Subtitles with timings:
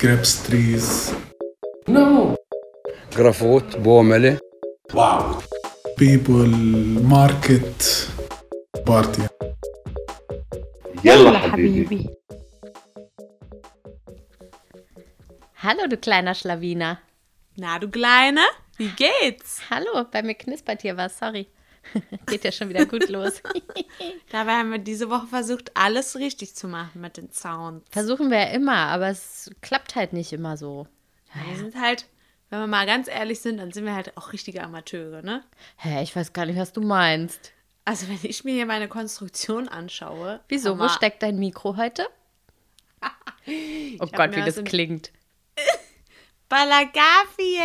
[0.00, 1.12] grapes trees.
[1.88, 2.36] No.
[3.16, 4.38] جرافوت بوملة
[4.92, 5.42] Wow.
[5.96, 6.52] People,
[7.02, 8.08] market,
[8.86, 9.22] party.
[11.04, 12.08] يلا حبيبي.
[15.62, 16.98] Hallo, du kleiner Schlawiner.
[17.56, 18.40] Na, du Kleine,
[18.76, 19.60] wie geht's?
[19.70, 21.46] Hallo, bei mir knispert hier was, sorry.
[22.27, 23.41] Geht ja schon wieder gut los.
[24.31, 27.85] Dabei haben wir diese Woche versucht, alles richtig zu machen mit den Sounds.
[27.89, 30.87] Versuchen wir ja immer, aber es klappt halt nicht immer so.
[31.47, 32.07] Wir sind halt,
[32.49, 35.43] wenn wir mal ganz ehrlich sind, dann sind wir halt auch richtige Amateure, ne?
[35.77, 37.51] Hä, ich weiß gar nicht, was du meinst.
[37.85, 40.41] Also wenn ich mir hier meine Konstruktion anschaue.
[40.49, 40.77] Wieso?
[40.77, 42.07] Wo steckt dein Mikro heute?
[44.01, 45.13] Oh Gott, wie das klingt.
[46.49, 47.61] Balagafie!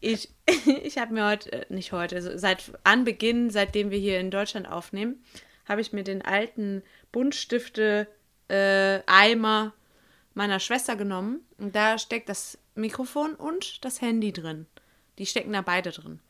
[0.00, 0.30] Ich,
[0.82, 4.68] ich habe mir heute, äh, nicht heute, also seit Anbeginn, seitdem wir hier in Deutschland
[4.68, 5.24] aufnehmen,
[5.66, 6.82] habe ich mir den alten
[7.12, 9.72] Buntstifte-Eimer
[10.34, 11.40] meiner Schwester genommen.
[11.58, 14.66] Und da steckt das Mikrofon und das Handy drin.
[15.18, 16.20] Die stecken da beide drin.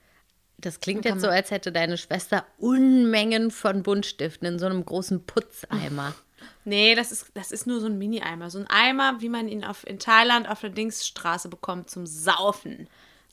[0.58, 5.24] Das klingt jetzt so, als hätte deine Schwester Unmengen von Buntstiften in so einem großen
[5.24, 6.14] Putzeimer.
[6.64, 8.50] Nee, das ist, das ist nur so ein Mini-Eimer.
[8.50, 12.88] So ein Eimer, wie man ihn auf, in Thailand auf der Dingsstraße bekommt zum Saufen.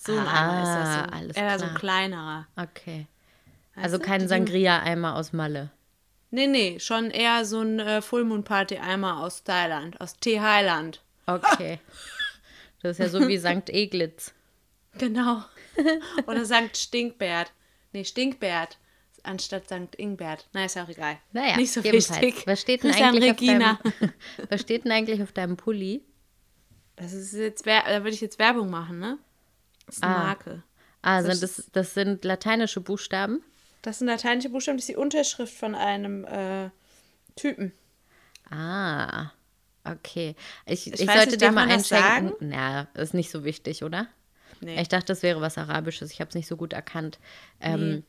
[0.05, 0.93] So ein Eimer ist das.
[0.95, 1.79] So, Ah, alles eher so ein klar.
[1.79, 2.47] kleinerer.
[2.55, 3.07] Okay.
[3.75, 5.71] Also du, kein Sangria-Eimer aus Malle.
[6.31, 11.01] Nee, nee, schon eher so ein äh, Full Moon Party Eimer aus Thailand, aus Thailand.
[11.25, 11.79] Okay.
[12.81, 13.69] Das ist ja so wie St.
[13.69, 14.33] Eglitz.
[14.97, 15.41] Genau.
[16.27, 16.75] Oder St.
[16.75, 17.51] Stinkbert.
[17.93, 18.77] Nee, Stinkbert
[19.23, 19.95] anstatt St.
[19.95, 20.49] Ingbert.
[20.51, 21.17] Na, ist ja auch egal.
[21.31, 22.21] Naja, Nicht so jedenfalls.
[22.21, 22.45] wichtig.
[22.45, 23.79] Was steht denn eigentlich auf Regina.
[23.81, 24.13] deinem,
[24.49, 26.03] was steht denn eigentlich auf deinem Pulli?
[26.97, 29.17] Das ist jetzt, Wer- da würde ich jetzt Werbung machen, ne?
[29.85, 30.23] Das ist eine Ah.
[30.23, 30.63] Marke.
[31.01, 33.43] Ah, Das sind das, das sind lateinische Buchstaben?
[33.81, 36.69] Das sind lateinische Buchstaben, das ist die Unterschrift von einem äh,
[37.35, 37.73] Typen.
[38.49, 39.31] Ah,
[39.83, 40.35] okay.
[40.65, 42.29] Ich, ich, Ich sollte nicht, dir mal einschenken.
[42.29, 42.33] sagen?
[42.39, 44.07] Na, ist nicht so wichtig, oder?
[44.61, 44.81] Nee.
[44.81, 46.11] Ich dachte, das wäre was Arabisches.
[46.11, 47.19] Ich habe es nicht so gut erkannt.
[47.59, 48.03] Ähm,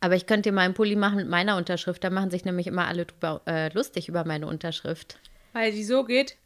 [0.00, 2.02] Aber ich könnte dir mal einen Pulli machen mit meiner Unterschrift.
[2.02, 5.18] Da machen sich nämlich immer alle drüber, äh, lustig über meine Unterschrift.
[5.52, 6.36] Weil die so geht.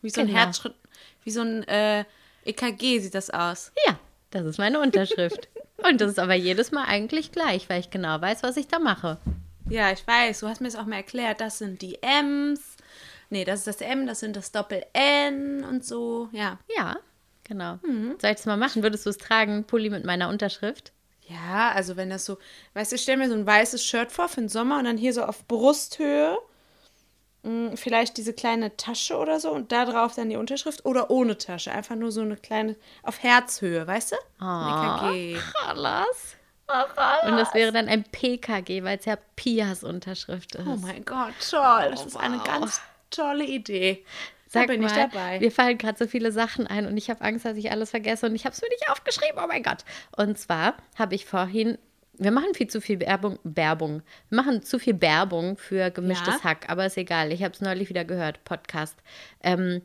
[0.00, 0.38] Wie so ein Genau.
[0.38, 0.74] Herzschritt,
[1.28, 2.04] wie so ein äh,
[2.46, 3.70] EKG sieht das aus.
[3.86, 3.98] Ja,
[4.30, 5.48] das ist meine Unterschrift.
[5.76, 8.78] Und das ist aber jedes Mal eigentlich gleich, weil ich genau weiß, was ich da
[8.78, 9.18] mache.
[9.68, 11.42] Ja, ich weiß, du hast mir das auch mal erklärt.
[11.42, 12.76] Das sind die M's.
[13.28, 16.30] Nee, das ist das M, das sind das Doppel-N und so.
[16.32, 16.58] Ja.
[16.74, 16.96] Ja,
[17.44, 17.78] genau.
[17.86, 18.16] Mhm.
[18.18, 18.82] Soll ich es mal machen?
[18.82, 20.92] Würdest du es tragen, Pulli mit meiner Unterschrift?
[21.26, 22.38] Ja, also wenn das so,
[22.72, 24.96] weißt du, ich stelle mir so ein weißes Shirt vor für den Sommer und dann
[24.96, 26.38] hier so auf Brusthöhe
[27.42, 31.38] mh, vielleicht diese kleine Tasche oder so und da drauf dann die Unterschrift oder ohne
[31.38, 34.44] Tasche, einfach nur so eine kleine, auf Herzhöhe, weißt du?
[34.44, 35.12] Ah.
[35.66, 36.36] Alles.
[37.26, 40.66] Und das wäre dann ein PKG, weil es ja Pias Unterschrift ist.
[40.66, 44.04] Oh mein Gott, toll, das ist eine ganz tolle Idee.
[44.52, 45.40] Da Sag bin mal, ich dabei.
[45.40, 48.26] Mir fallen gerade so viele Sachen ein und ich habe Angst, dass ich alles vergesse
[48.26, 49.40] und ich habe es mir nicht aufgeschrieben.
[49.42, 49.84] Oh mein Gott.
[50.16, 51.76] Und zwar habe ich vorhin,
[52.18, 54.02] wir machen viel zu viel Werbung, Werbung.
[54.28, 56.44] Wir machen zu viel Werbung für gemischtes Ja.
[56.44, 57.32] Hack, aber ist egal.
[57.32, 58.96] Ich habe es neulich wieder gehört, Podcast.
[59.42, 59.82] Ähm,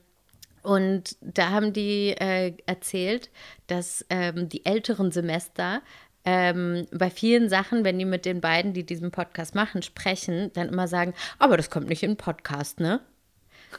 [0.63, 3.29] und da haben die äh, erzählt,
[3.67, 5.81] dass ähm, die älteren Semester
[6.25, 10.69] ähm, bei vielen Sachen, wenn die mit den beiden, die diesen Podcast machen, sprechen, dann
[10.69, 13.01] immer sagen, aber das kommt nicht in den Podcast, ne?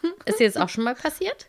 [0.26, 1.46] Ist dir das auch schon mal passiert?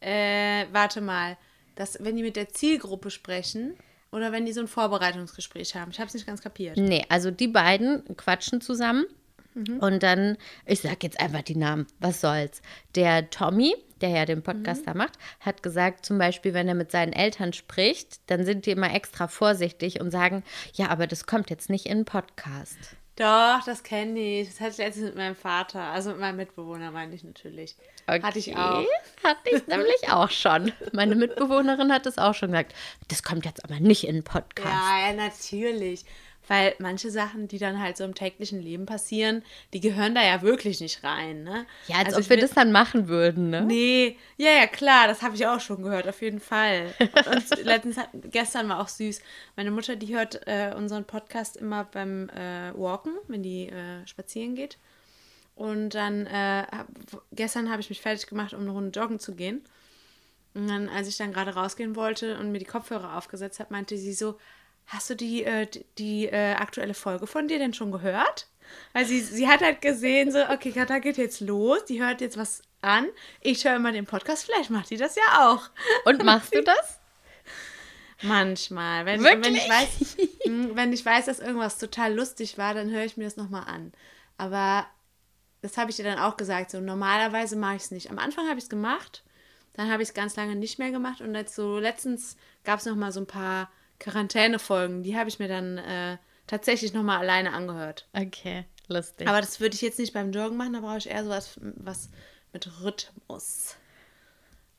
[0.00, 1.36] Äh, warte mal,
[1.74, 3.74] das, wenn die mit der Zielgruppe sprechen
[4.14, 5.90] oder wenn die so ein Vorbereitungsgespräch haben.
[5.90, 6.76] Ich habe es nicht ganz kapiert.
[6.76, 9.06] Nee, also die beiden quatschen zusammen
[9.54, 10.36] und dann,
[10.66, 12.60] ich sag jetzt einfach die Namen, was soll's.
[12.96, 16.90] Der Tommy, der ja den Podcast da macht, hat gesagt, zum Beispiel, wenn er mit
[16.90, 20.42] seinen Eltern spricht, dann sind die immer extra vorsichtig und sagen,
[20.74, 22.76] ja, aber das kommt jetzt nicht in den Podcast.
[23.16, 24.48] Doch, das kenne ich.
[24.48, 27.76] Das hatte ich letztens mit meinem Vater, also mit meinem Mitbewohner, meine ich natürlich.
[28.06, 28.84] Hatte ich auch.
[29.22, 30.72] Hatte ich nämlich auch schon.
[30.92, 32.74] Meine Mitbewohnerin hat es auch schon gesagt.
[33.08, 34.68] Das kommt jetzt aber nicht in den Podcast.
[34.68, 36.04] Ja, ja, natürlich.
[36.46, 40.42] Weil manche Sachen, die dann halt so im täglichen Leben passieren, die gehören da ja
[40.42, 41.66] wirklich nicht rein, ne?
[41.88, 43.62] Ja, als Also ob wir das dann machen würden, ne?
[43.62, 46.94] Nee, ja, ja, klar, das habe ich auch schon gehört, auf jeden Fall.
[47.00, 49.22] Und letztens, hat, gestern war auch süß.
[49.56, 54.54] Meine Mutter, die hört äh, unseren Podcast immer beim äh, Walken, wenn die äh, spazieren
[54.54, 54.76] geht.
[55.54, 56.88] Und dann, äh, hab,
[57.32, 59.62] gestern habe ich mich fertig gemacht, um eine Runde joggen zu gehen.
[60.52, 63.96] Und dann, als ich dann gerade rausgehen wollte und mir die Kopfhörer aufgesetzt habe, meinte
[63.96, 64.36] sie so,
[64.86, 65.66] hast du die, äh,
[65.98, 68.48] die, äh, aktuelle Folge von dir denn schon gehört?
[68.92, 72.38] Weil sie, sie hat halt gesehen, so, okay, Katha geht jetzt los, die hört jetzt
[72.38, 73.06] was an.
[73.40, 75.68] Ich höre immer den Podcast, vielleicht macht die das ja auch.
[76.04, 76.98] Und machst du das?
[78.22, 79.04] Manchmal.
[79.04, 79.62] Wenn, wenn, Wirklich?
[79.62, 80.16] ich weiß,
[80.46, 83.64] Mm, wenn ich weiß, dass irgendwas total lustig war, dann höre ich mir das nochmal
[83.64, 83.92] an.
[84.36, 84.86] Aber
[85.62, 86.70] das habe ich dir dann auch gesagt.
[86.70, 88.10] So normalerweise mache ich es nicht.
[88.10, 89.24] Am Anfang habe ich es gemacht,
[89.74, 92.86] dann habe ich es ganz lange nicht mehr gemacht und jetzt so letztens gab es
[92.86, 95.02] noch mal so ein paar Quarantänefolgen.
[95.02, 98.06] Die habe ich mir dann äh, tatsächlich noch mal alleine angehört.
[98.12, 99.28] Okay, lustig.
[99.28, 100.74] Aber das würde ich jetzt nicht beim Joggen machen.
[100.74, 102.10] Da brauche ich eher sowas was
[102.52, 103.76] mit Rhythmus.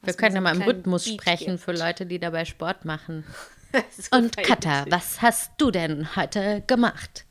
[0.02, 1.62] Wir Was können mir ja so mal einen im Rhythmus Beat sprechen gibt.
[1.62, 3.26] für Leute, die dabei Sport machen.
[4.12, 7.26] Und Katha, was hast du denn heute gemacht?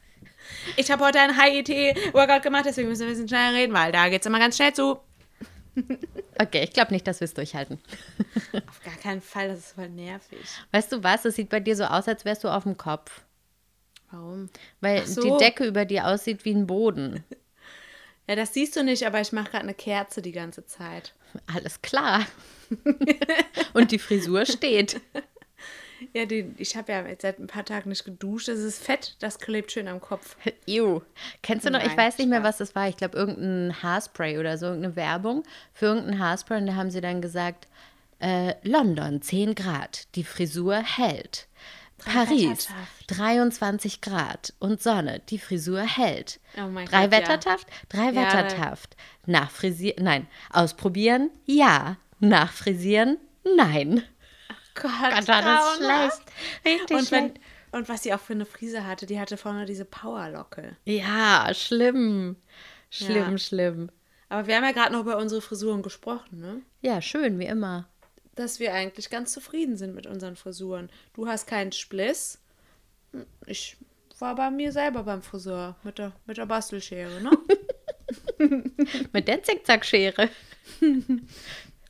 [0.76, 4.08] Ich habe heute ein High-ET-Workout gemacht, deswegen müssen wir ein bisschen schneller reden, weil da
[4.08, 4.98] geht es immer ganz schnell zu.
[6.36, 7.78] Okay, ich glaube nicht, dass wir es durchhalten.
[8.68, 10.40] Auf gar keinen Fall, das ist voll nervig.
[10.72, 11.24] Weißt du was?
[11.24, 13.22] Es sieht bei dir so aus, als wärst du auf dem Kopf.
[14.10, 14.50] Warum?
[14.80, 15.22] Weil so.
[15.22, 17.24] die Decke über dir aussieht wie ein Boden.
[18.26, 21.12] Ja, das siehst du nicht, aber ich mache gerade eine Kerze die ganze Zeit.
[21.54, 22.24] Alles klar.
[23.74, 24.98] Und die Frisur steht.
[26.12, 28.48] Ja, die, ich habe ja jetzt seit ein paar Tagen nicht geduscht.
[28.48, 30.36] Das ist Fett, das klebt schön am Kopf.
[30.66, 31.00] Ew.
[31.42, 32.88] Kennst du noch, ich Nein, weiß nicht mehr, was das war.
[32.88, 36.58] Ich glaube, irgendein Haarspray oder so, irgendeine Werbung für irgendein Haarspray.
[36.58, 37.68] Und da haben sie dann gesagt,
[38.20, 41.46] äh, London 10 Grad, die Frisur hält.
[41.98, 43.18] Paris Wettertaft.
[43.18, 46.40] 23 Grad und Sonne, die Frisur hält.
[46.56, 47.18] Oh mein Drei Gott, ja.
[47.18, 48.96] Wettertaft, drei Ja, Wettertaft.
[49.26, 50.26] Nachfrisieren, nein.
[50.52, 51.96] Ausprobieren, ja.
[52.20, 53.18] Nachfrisieren,
[53.56, 54.02] nein.
[54.74, 56.22] Gott, war das schlecht.
[56.64, 57.40] Richtig Und, wenn, schlecht.
[57.72, 60.76] und was sie auch für eine Frise hatte, die hatte vorne diese Powerlocke.
[60.84, 62.36] Ja, schlimm.
[62.90, 63.38] Schlimm, Ja.
[63.38, 63.90] schlimm.
[64.28, 66.62] Aber wir haben ja gerade noch über unsere Frisuren gesprochen, ne?
[66.80, 67.86] Ja, schön, wie immer.
[68.34, 70.90] Dass wir eigentlich ganz zufrieden sind mit unseren Frisuren.
[71.14, 72.40] Du hast keinen Spliss.
[73.46, 73.76] Ich
[74.18, 77.30] war bei mir selber beim Friseur mit der, mit der Bastelschere, ne?
[79.12, 80.28] Mit der Zickzackschere.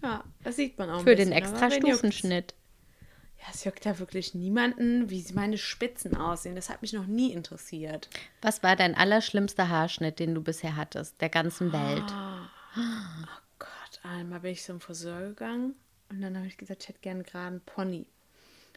[0.02, 1.88] ja, das sieht man auch ein Für den bisschen, extra wen juckt's?
[1.98, 2.54] Stufenschnitt.
[3.50, 6.56] Es juckt ja wirklich niemanden, wie meine Spitzen aussehen.
[6.56, 8.08] Das hat mich noch nie interessiert.
[8.42, 12.12] Was war dein allerschlimmster Haarschnitt, den du bisher hattest, der ganzen Welt?
[13.58, 15.74] Gott, einmal bin ich zum Friseur gegangen
[16.10, 18.06] und dann habe ich gesagt, ich hätte gerne einen geraden Pony.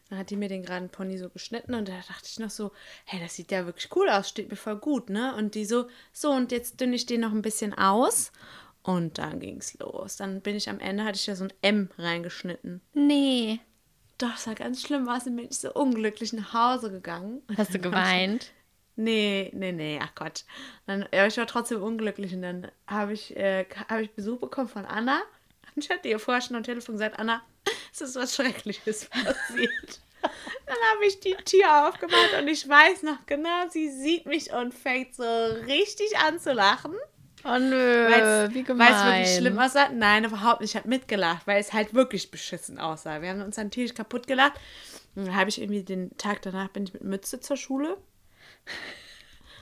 [0.10, 2.72] Dann hat die mir den geraden Pony so geschnitten und da dachte ich noch so,
[3.06, 5.36] hey, das sieht ja wirklich cool aus, steht mir voll gut, ne?
[5.36, 8.31] Und die so, so und jetzt dünne ich den noch ein bisschen aus
[8.84, 10.16] und dann ging es los.
[10.16, 12.81] Dann bin ich am Ende, hatte ich ja so ein M reingeschnitten.
[12.94, 13.60] Nee.
[14.18, 17.42] Doch, das war ganz schlimm, war dann bin ich so unglücklich nach Hause gegangen.
[17.56, 18.52] Hast du geweint?
[18.96, 20.44] Nee, nee, nee, ach Gott.
[20.88, 24.68] Dann, ja, ich war trotzdem unglücklich und dann habe ich, äh, hab ich Besuch bekommen
[24.68, 25.22] von Anna.
[25.75, 27.44] Und ich hatte ihr vorher schon am Telefon gesagt, Anna,
[27.94, 30.00] es ist was Schreckliches passiert.
[30.66, 34.74] dann habe ich die Tür aufgemacht und ich weiß noch genau, sie sieht mich und
[34.74, 35.24] fängt so
[35.68, 36.96] richtig an zu lachen.
[37.48, 38.90] Oh nö, Weil wie es gemein.
[38.90, 39.90] wirklich schlimm aussah.
[39.90, 40.72] Nein, überhaupt nicht.
[40.72, 43.22] Ich habe mitgelacht, weil es halt wirklich beschissen aussah.
[43.22, 44.54] Wir haben uns dann tierisch kaputt gelacht.
[45.16, 47.98] Und dann habe ich irgendwie den Tag danach bin ich mit Mütze zur Schule.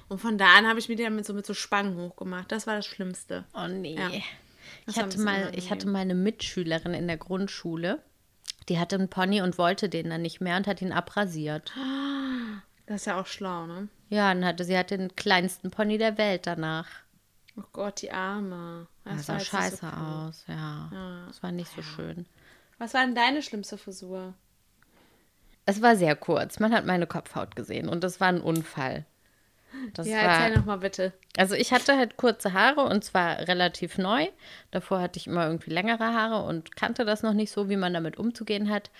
[0.07, 2.51] Und von da an habe ich mir die dann mit so, mit so Spangen hochgemacht.
[2.51, 3.45] Das war das Schlimmste.
[3.53, 3.95] Oh nee.
[3.95, 4.09] Ja.
[4.87, 8.01] Ich hatte, mal, ich hatte mal eine Mitschülerin in der Grundschule,
[8.69, 11.71] die hatte einen Pony und wollte den dann nicht mehr und hat ihn abrasiert.
[12.85, 13.87] Das ist ja auch schlau, ne?
[14.09, 16.87] Ja, dann hatte sie hatte den kleinsten Pony der Welt danach.
[17.57, 18.87] Oh Gott, die Arme.
[19.05, 20.27] Das war sah scheiße so cool.
[20.27, 21.23] aus, ja.
[21.27, 22.25] Das war nicht so schön.
[22.77, 24.33] Was war denn deine schlimmste Frisur?
[25.65, 26.59] Es war sehr kurz.
[26.59, 29.05] Man hat meine Kopfhaut gesehen und das war ein Unfall.
[29.93, 31.13] Das ja, war, erzähl noch mal bitte.
[31.37, 34.27] Also ich hatte halt kurze Haare und zwar relativ neu.
[34.71, 37.93] Davor hatte ich immer irgendwie längere Haare und kannte das noch nicht so, wie man
[37.93, 38.91] damit umzugehen hat.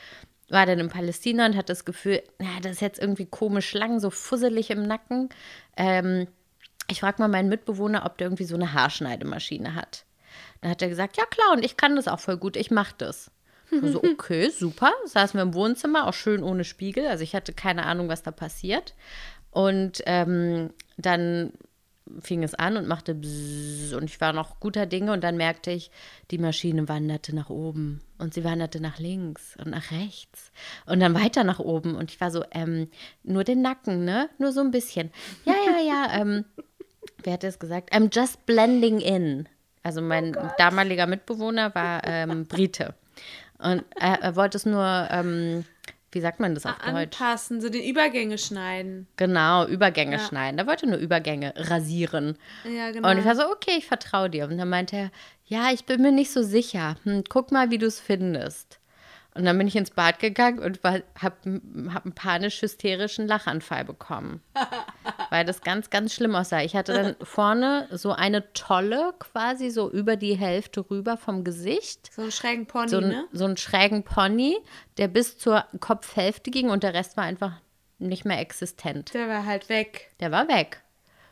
[0.50, 4.00] War dann in Palästina und hatte das Gefühl, na, das ist jetzt irgendwie komisch lang,
[4.00, 5.30] so fusselig im Nacken.
[5.78, 6.28] Ähm,
[6.88, 10.06] ich frage mal meinen Mitbewohner, ob der irgendwie so eine Haarschneidemaschine hat.
[10.62, 12.96] Dann hat er gesagt, ja klar, und ich kann das auch voll gut, ich mache
[12.98, 13.32] das.
[13.72, 14.92] Ich war so, okay, super.
[15.06, 17.08] Saßen wir im Wohnzimmer, auch schön ohne Spiegel.
[17.08, 18.94] Also ich hatte keine Ahnung, was da passiert.
[19.52, 21.54] Und ähm, dann
[22.20, 25.72] fing es an und machte Bzzz und ich war noch guter Dinge und dann merkte
[25.72, 25.90] ich,
[26.32, 30.52] die Maschine wanderte nach oben und sie wanderte nach links und nach rechts
[30.86, 32.90] und dann weiter nach oben und ich war so, ähm,
[33.24, 34.30] nur den Nacken, ne?
[34.38, 35.12] Nur so ein bisschen.
[35.46, 36.46] Ja, ja, ja, ähm,
[37.24, 37.94] wer hat das gesagt?
[37.94, 39.48] I'm just blending in.
[39.84, 42.96] Also mein damaliger Mitbewohner war ähm, Brite
[43.60, 45.64] und er, er wollte es nur, ähm,
[46.12, 46.88] wie sagt man das auf Deutsch?
[47.22, 49.08] Anpassen, so die Übergänge schneiden.
[49.18, 50.20] Genau, Übergänge Ja.
[50.20, 50.58] schneiden.
[50.58, 52.38] Er wollte nur Übergänge rasieren.
[52.64, 53.10] Ja, genau.
[53.12, 54.46] Und ich war so, okay, ich vertraue dir.
[54.48, 55.12] Und dann meinte er,
[55.46, 56.96] ja, ich bin mir nicht so sicher.
[57.04, 58.80] Hm, guck mal, wie du es findest.
[59.36, 64.42] Und dann bin ich ins Bad gegangen und habe hab einen panisch-hysterischen Lachanfall bekommen.
[65.30, 66.62] weil das ganz, ganz schlimm aussah.
[66.62, 72.12] Ich hatte dann vorne so eine Tolle quasi so über die Hälfte rüber vom Gesicht.
[72.14, 73.26] so einen schrägen Pony, So, ein, ne?
[73.34, 74.58] so einen schrägen Pony,
[74.98, 77.54] der bis zur Kopfhälfte ging und der Rest war einfach
[78.00, 79.14] nicht mehr existent.
[79.14, 80.12] Der war halt weg.
[80.20, 80.82] Der war weg.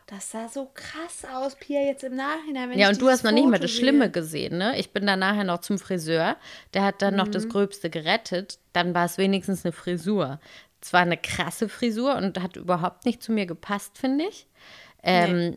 [0.06, 2.70] Das sah so krass aus, Pia, jetzt im Nachhinein.
[2.70, 3.70] Wenn Ja, und du hast noch nicht mal das.
[3.70, 4.78] Schlimme gesehen, ne?
[4.78, 6.36] Ich bin dann nachher noch zum Friseur.
[6.74, 7.32] Der hat dann noch Mhm.
[7.32, 8.58] das Gröbste gerettet.
[8.74, 10.40] Dann war es wenigstens eine Frisur.
[10.82, 14.46] Es war eine krasse Frisur und hat überhaupt nicht zu mir gepasst, finde ich.
[15.02, 15.56] Ähm,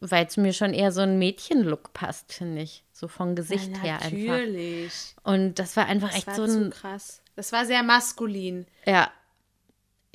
[0.00, 2.82] Weil es mir schon eher so ein Mädchenlook passt, finde ich.
[2.92, 4.10] So vom Gesicht Ja, her einfach.
[4.10, 5.14] Natürlich.
[5.22, 6.70] Und das war einfach Das echt war so ein.
[6.70, 7.20] krass.
[7.34, 8.64] Das war sehr maskulin.
[8.86, 9.10] Ja.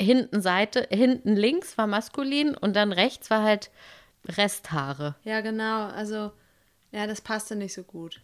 [0.02, 3.72] Hinten Seite, hinten links war maskulin und dann rechts war halt
[4.28, 5.16] Resthaare.
[5.24, 5.86] Ja, genau.
[5.88, 6.32] Also,
[6.92, 8.22] ja, das passte nicht so gut.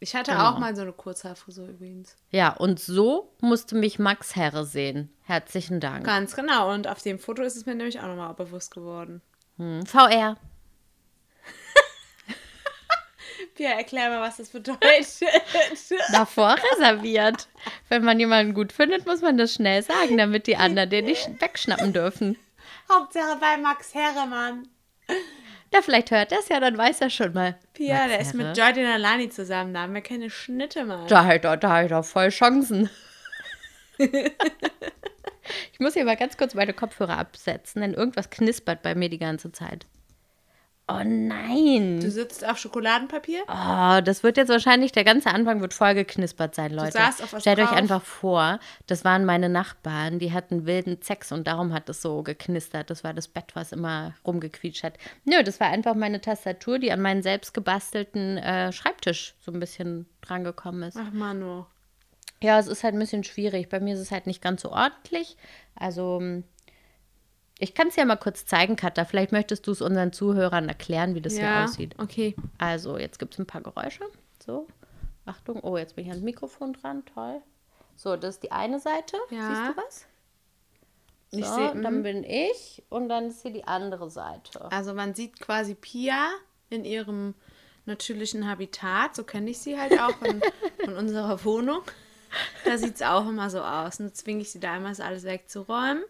[0.00, 0.50] Ich hatte Genau.
[0.50, 2.16] auch mal so eine Kurzhaarfrisur übrigens.
[2.30, 5.10] Ja, und so musste mich Max Herre sehen.
[5.24, 6.06] Herzlichen Dank.
[6.06, 6.72] Ganz genau.
[6.72, 9.20] Und auf dem Foto ist es mir nämlich auch nochmal bewusst geworden.
[9.56, 10.36] Hm, VR.
[13.58, 15.20] Pia, erklär mal, was das bedeutet.
[16.12, 17.48] Davor reserviert.
[17.88, 21.28] Wenn man jemanden gut findet, muss man das schnell sagen, damit die anderen den nicht
[21.40, 22.38] wegschnappen dürfen.
[22.88, 24.68] Hauptsache bei Max Herremann.
[25.74, 27.58] Ja, vielleicht hört er es ja, dann weiß er schon mal.
[27.74, 28.56] Pia, Max der ist mit.
[28.56, 29.74] Jordan Alani zusammen.
[29.74, 31.08] Da haben wir keine Schnitte mal.
[31.08, 32.88] Da hat er, da hat er voll Chancen.
[33.98, 39.18] ich muss hier mal ganz kurz meine Kopfhörer absetzen, denn irgendwas knispert bei mir die
[39.18, 39.84] ganze Zeit.
[40.90, 42.00] Oh nein.
[42.00, 43.42] Du sitzt auf Schokoladenpapier?
[43.46, 46.92] Oh, das wird jetzt wahrscheinlich, der ganze Anfang wird voll geknispert sein, Leute.
[46.92, 47.76] saßt auf was Stellt euch drauf?
[47.76, 52.22] einfach vor, das waren meine Nachbarn, die hatten wilden Sex und darum hat es so
[52.22, 52.88] geknistert.
[52.88, 54.94] Das war das Bett, was immer rumgequietscht hat.
[55.26, 59.60] Nö, das war einfach meine Tastatur, die an meinen selbst gebastelten äh, Schreibtisch so ein
[59.60, 60.96] bisschen drangekommen ist.
[60.98, 61.66] Ach, Manu.
[62.40, 63.68] Ja, es ist halt ein bisschen schwierig.
[63.68, 65.36] Bei mir ist es halt nicht ganz so ordentlich.
[65.74, 66.44] Also, mm,
[67.58, 69.04] ich kann es ja mal kurz zeigen, Katha.
[69.04, 71.94] Vielleicht möchtest du es unseren Zuhörern erklären, wie das hier Ja, aussieht.
[71.98, 72.34] okay.
[72.58, 74.04] Also, jetzt gibt es ein paar Geräusche.
[74.44, 74.66] So,
[75.26, 75.60] Achtung.
[75.62, 77.04] Oh, jetzt bin ich ans Mikrofon dran.
[77.14, 77.42] Toll.
[77.96, 79.16] So, das ist die eine Seite.
[79.30, 79.48] Ja.
[79.48, 80.06] Siehst du was?
[81.30, 82.02] Ich So, seh- dann mhm.
[82.04, 84.70] bin ich und dann ist hier die andere Seite.
[84.72, 86.30] Also man sieht quasi Pia
[86.70, 87.34] in ihrem
[87.84, 89.14] natürlichen Habitat.
[89.16, 90.40] So kenne ich sie halt auch von,
[90.84, 91.82] von unserer Wohnung.
[92.64, 94.00] Da sieht es auch immer so aus.
[94.00, 96.02] Und zwinge ich sie da immer, alles wegzuräumen.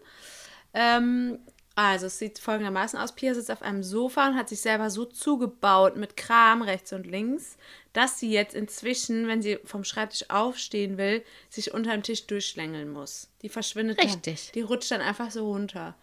[0.73, 1.39] Ähm,
[1.75, 3.15] also es sieht folgendermaßen aus.
[3.15, 7.07] Pia sitzt auf einem Sofa und hat sich selber so zugebaut mit Kram rechts und
[7.07, 7.57] links,
[7.93, 12.89] dass sie jetzt inzwischen, wenn sie vom Schreibtisch aufstehen will, sich unter dem Tisch durchschlängeln
[12.89, 13.29] muss.
[13.41, 14.47] Die verschwindet Richtig.
[14.47, 14.53] dann.
[14.55, 15.95] Die rutscht dann einfach so runter.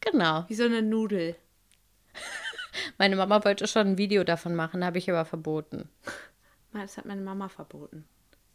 [0.00, 0.44] Genau.
[0.48, 1.36] Wie so eine Nudel.
[2.98, 5.88] Meine Mama wollte schon ein Video davon machen, habe ich aber verboten.
[6.70, 8.04] Das hat meine Mama verboten.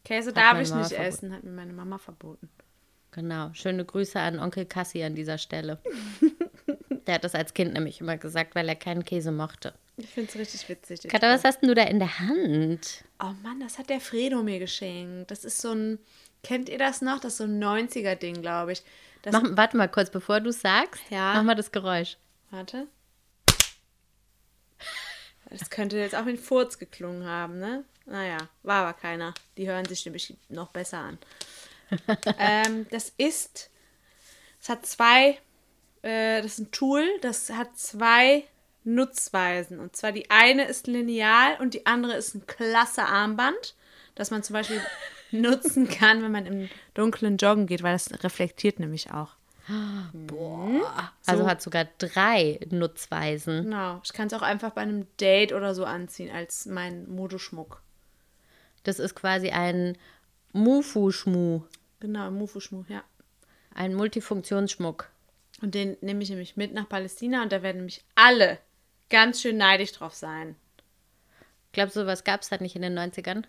[0.06, 1.02] Käse Hat darf ich nicht verboten.
[1.02, 2.48] essen, hat mir meine Mama verboten.
[3.14, 3.52] Genau.
[3.54, 5.80] Schöne Grüße an Onkel Cassie an dieser Stelle.
[7.08, 9.74] Der hat das als Kind nämlich immer gesagt, weil er keinen Käse mochte.
[9.98, 11.02] Ich finde es richtig witzig.
[11.10, 13.04] Katha, was hast denn du da in der Hand?
[13.22, 15.30] Oh Mann, das hat der Fredo mir geschenkt.
[15.30, 16.00] Das ist so ein,
[16.42, 17.20] kennt ihr das noch?
[17.20, 18.84] Das ist so ein 90er-Ding, glaube ich.
[19.22, 21.02] Das, Mach, warte mal kurz, bevor du sagst.
[21.10, 21.34] Ja.
[21.36, 22.18] Mach mal das Geräusch.
[22.50, 22.88] Warte.
[25.50, 27.84] Das könnte jetzt auch mit Furz geklungen haben, ne?
[28.06, 29.34] Naja, war aber keiner.
[29.58, 31.18] Die hören sich nämlich noch besser an.
[32.38, 33.70] Ähm, das ist,
[34.62, 35.40] es hat zwei,
[36.02, 38.44] äh, das ist ein Tool, das hat zwei
[38.84, 39.80] Nutzweisen.
[39.80, 43.76] Und zwar die eine ist lineal und die andere ist ein klasse Armband,
[44.16, 44.82] das man zum Beispiel
[45.32, 49.36] nutzen kann, wenn man im Dunkeln joggen geht, weil das reflektiert nämlich auch.
[51.26, 53.64] Also hat sogar drei Nutzweisen.
[53.64, 54.02] Genau.
[54.04, 57.82] Ich kann es auch einfach bei einem Date oder so anziehen als mein Modeschmuck.
[58.84, 59.98] Das ist quasi ein
[60.52, 61.62] Mufu-Schmu,
[62.04, 63.02] Genau, Mufuschmuck, ja.
[63.74, 65.10] ein Multifunktionsschmuck.
[65.62, 68.60] Und den nehme ich nämlich mit nach Palästina und da werden nämlich alle
[69.10, 70.58] ganz schön neidisch drauf sein.
[71.72, 73.46] Glaubst du, was gab es da nicht in den 90ern?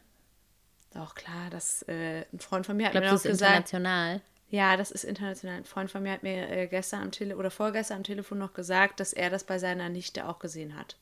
[0.95, 3.31] Doch, klar, das, äh, ein Freund von mir hat Glaubst mir du, noch es ist
[3.41, 4.21] gesagt, international?
[4.51, 5.57] ja, das ist international.
[5.57, 8.53] Ein Freund von mir hat mir äh, gestern am Telefon oder vorgestern am Telefon noch
[8.55, 10.97] gesagt, dass er das bei seiner Nichte auch gesehen hat.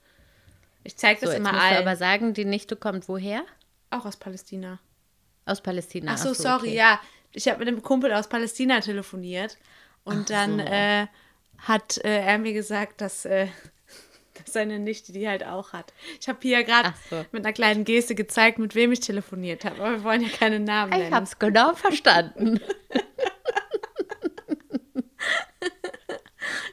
[0.85, 1.83] Ich zeige So, das jetzt immer musst du allen.
[1.87, 3.43] aber sagen, die Nichte kommt woher?
[3.91, 4.79] Auch aus Palästina.
[5.45, 6.13] Aus Palästina.
[6.15, 6.77] Ach so, sorry, okay.
[6.77, 7.01] ja.
[7.33, 9.57] Ich habe mit einem Kumpel aus Palästina telefoniert
[10.05, 10.65] und dann so.
[10.65, 11.07] äh,
[11.59, 13.47] hat äh, er mir gesagt, dass, äh,
[14.35, 15.93] dass seine Nichte die halt auch hat.
[16.21, 17.25] Ich habe hier gerade so.
[17.33, 20.61] mit einer kleinen Geste gezeigt, mit wem ich telefoniert habe, aber wir wollen ja keine
[20.61, 21.15] Namen Ich nennen.
[21.15, 22.61] hab's genau verstanden.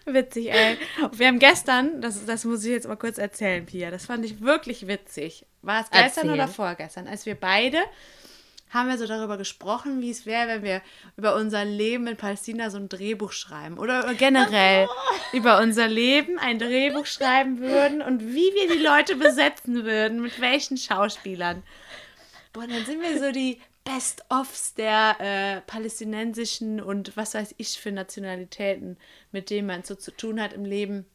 [0.05, 0.77] Witzig, ey.
[1.13, 4.41] Wir haben gestern, das, das muss ich jetzt mal kurz erzählen, Pia, das fand ich
[4.41, 5.45] wirklich witzig.
[5.61, 6.31] War es gestern Erzähl.
[6.31, 7.07] oder vorgestern?
[7.07, 7.77] Als wir beide
[8.69, 10.81] haben wir so darüber gesprochen, wie es wäre, wenn wir
[11.17, 14.87] über unser Leben in Palästina so ein Drehbuch schreiben oder generell
[15.33, 20.39] über unser Leben ein Drehbuch schreiben würden und wie wir die Leute besetzen würden, mit
[20.39, 21.63] welchen Schauspielern.
[22.53, 27.91] Boah, dann sind wir so die Best-ofs der äh, palästinensischen und was weiß ich für
[27.91, 28.97] Nationalitäten,
[29.31, 31.05] mit denen man so zu tun hat im Leben.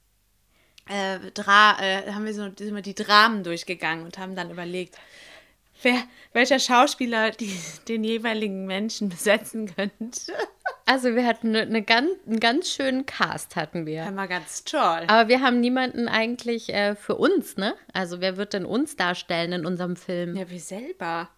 [0.89, 4.99] äh, Dra äh, haben wir so sind wir die Dramen durchgegangen und haben dann überlegt,
[5.83, 5.97] wer,
[6.33, 7.55] welcher Schauspieler die,
[7.89, 10.33] den jeweiligen Menschen besetzen könnte.
[10.87, 14.15] Also wir hatten eine, eine ganz, einen ganz schönen Cast hatten wir.
[14.15, 15.05] War ganz toll.
[15.09, 17.75] Aber wir haben niemanden eigentlich äh, für uns, ne?
[17.93, 20.37] Also wer wird denn uns darstellen in unserem Film?
[20.37, 21.29] Ja, wir selber.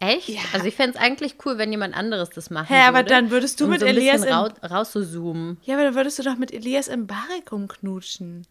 [0.00, 0.28] Echt?
[0.28, 0.40] Ja.
[0.52, 3.08] Also ich fände es eigentlich cool, wenn jemand anderes das machen Hä, aber würde.
[3.10, 5.58] dann würdest du um mit so ein Elias im- rau rauszuzoomen.
[5.64, 8.46] Ja, aber dann würdest du doch mit Elias im Barrik rumknutschen.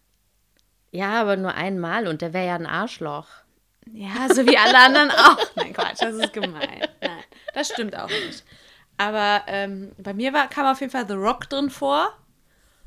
[0.90, 3.28] Ja, aber nur einmal und der wäre ja ein Arschloch.
[3.92, 5.38] Ja, so wie alle anderen auch.
[5.54, 6.86] Nein, Quatsch, das ist gemein.
[7.00, 8.44] Nein, das stimmt auch nicht.
[8.96, 12.12] Aber ähm, bei mir war, kam auf jeden Fall The Rock drin vor.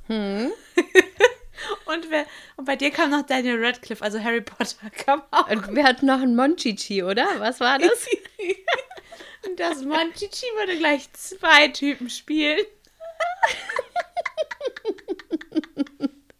[0.08, 0.52] Hm.
[1.86, 2.26] und, wer,
[2.58, 5.50] und bei dir kam noch Daniel Radcliffe, also Harry Potter kam auch.
[5.50, 7.28] Und wir hatten noch einen Monchichi, oder?
[7.40, 8.08] Was war das?
[9.46, 12.66] Und das Monchichi würde gleich zwei Typen spielen.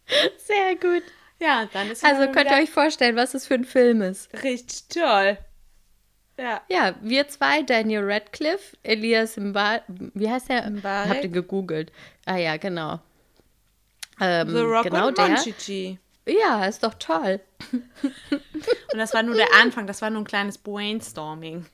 [0.38, 1.02] Sehr gut.
[1.42, 4.32] Ja, dann ist Also könnt ihr euch vorstellen, was das für ein Film ist.
[4.42, 5.38] richtig toll.
[6.38, 6.62] Ja.
[6.68, 10.70] Ja, wir zwei, Daniel Radcliffe, Elias Mbar wie heißt der?
[10.70, 11.10] Mbarek.
[11.10, 11.92] Habt ihr gegoogelt?
[12.24, 13.00] Ah ja, genau.
[14.20, 15.28] Ähm, The Rock genau und der.
[15.28, 15.98] Monchichi.
[16.26, 17.40] Ja, ist doch toll.
[17.72, 21.66] Und das war nur der Anfang, das war nur ein kleines Brainstorming.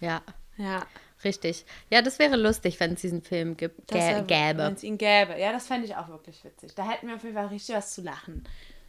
[0.00, 0.22] Ja,
[0.56, 0.84] Ja.
[1.24, 1.64] richtig.
[1.90, 3.88] Ja, das wäre lustig, wenn es diesen Film gibt.
[3.88, 4.26] Gäbe.
[4.28, 5.38] Wenn es ihn gäbe.
[5.38, 6.74] Ja, das fände ich auch wirklich witzig.
[6.74, 8.44] Da hätten wir auf jeden Fall richtig was zu lachen.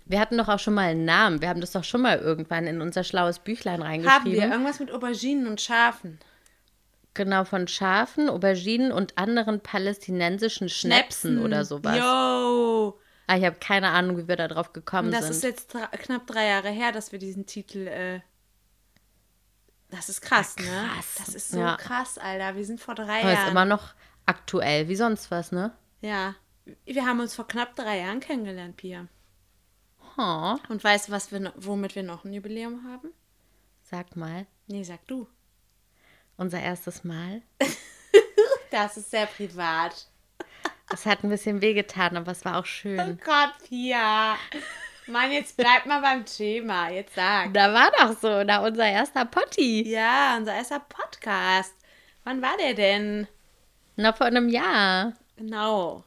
[0.05, 1.41] Wir hatten doch auch schon mal einen Namen.
[1.41, 4.31] Wir haben das doch schon mal irgendwann in unser schlaues Büchlein Haben reingeschrieben.
[4.33, 6.19] wir irgendwas mit Auberginen und Schafen?
[7.13, 11.97] Genau, von Schafen, Auberginen und anderen palästinensischen Schnäpsen oder sowas.
[11.97, 12.99] Yo!
[13.27, 15.31] Ah, ich habe keine Ahnung, wie wir da drauf gekommen das sind.
[15.31, 17.87] ist jetzt knapp drei Jahre her, dass wir diesen Titel.
[17.87, 18.19] Äh,
[19.89, 20.65] das ist krass, ne?
[20.65, 21.15] krass.
[21.17, 21.77] Das ist so Ja.
[21.77, 22.55] krass, Alter.
[22.55, 23.51] Wir sind vor drei Aber ist Jahren.
[23.51, 23.93] immer noch
[24.25, 25.71] aktuell, wie sonst was, ne?
[26.01, 26.35] ja.
[26.85, 29.07] Wir haben uns vor knapp drei Jahren kennengelernt, Pia.
[30.17, 33.11] Oh, Und weißt du, was wir, womit wir noch ein Jubiläum haben?
[33.83, 35.27] sag mal, Nee, sag du.
[36.37, 37.41] unser erstes Mal.
[38.71, 40.07] Das ist sehr privat.
[40.91, 43.19] Es hat ein bisschen wehgetan, aber es war auch Oh schön.
[43.23, 44.35] Gott, Pia.
[45.05, 46.89] Mann, jetzt bleib mal beim Thema.
[46.89, 47.53] Jetzt sag.
[47.53, 49.87] Da war doch so, da unser erster Potti.
[49.87, 51.75] Ja, unser erster Podcast.
[52.23, 53.27] Wann war der denn?
[53.95, 55.13] Na, vor einem Jahr.
[55.35, 56.03] Genau,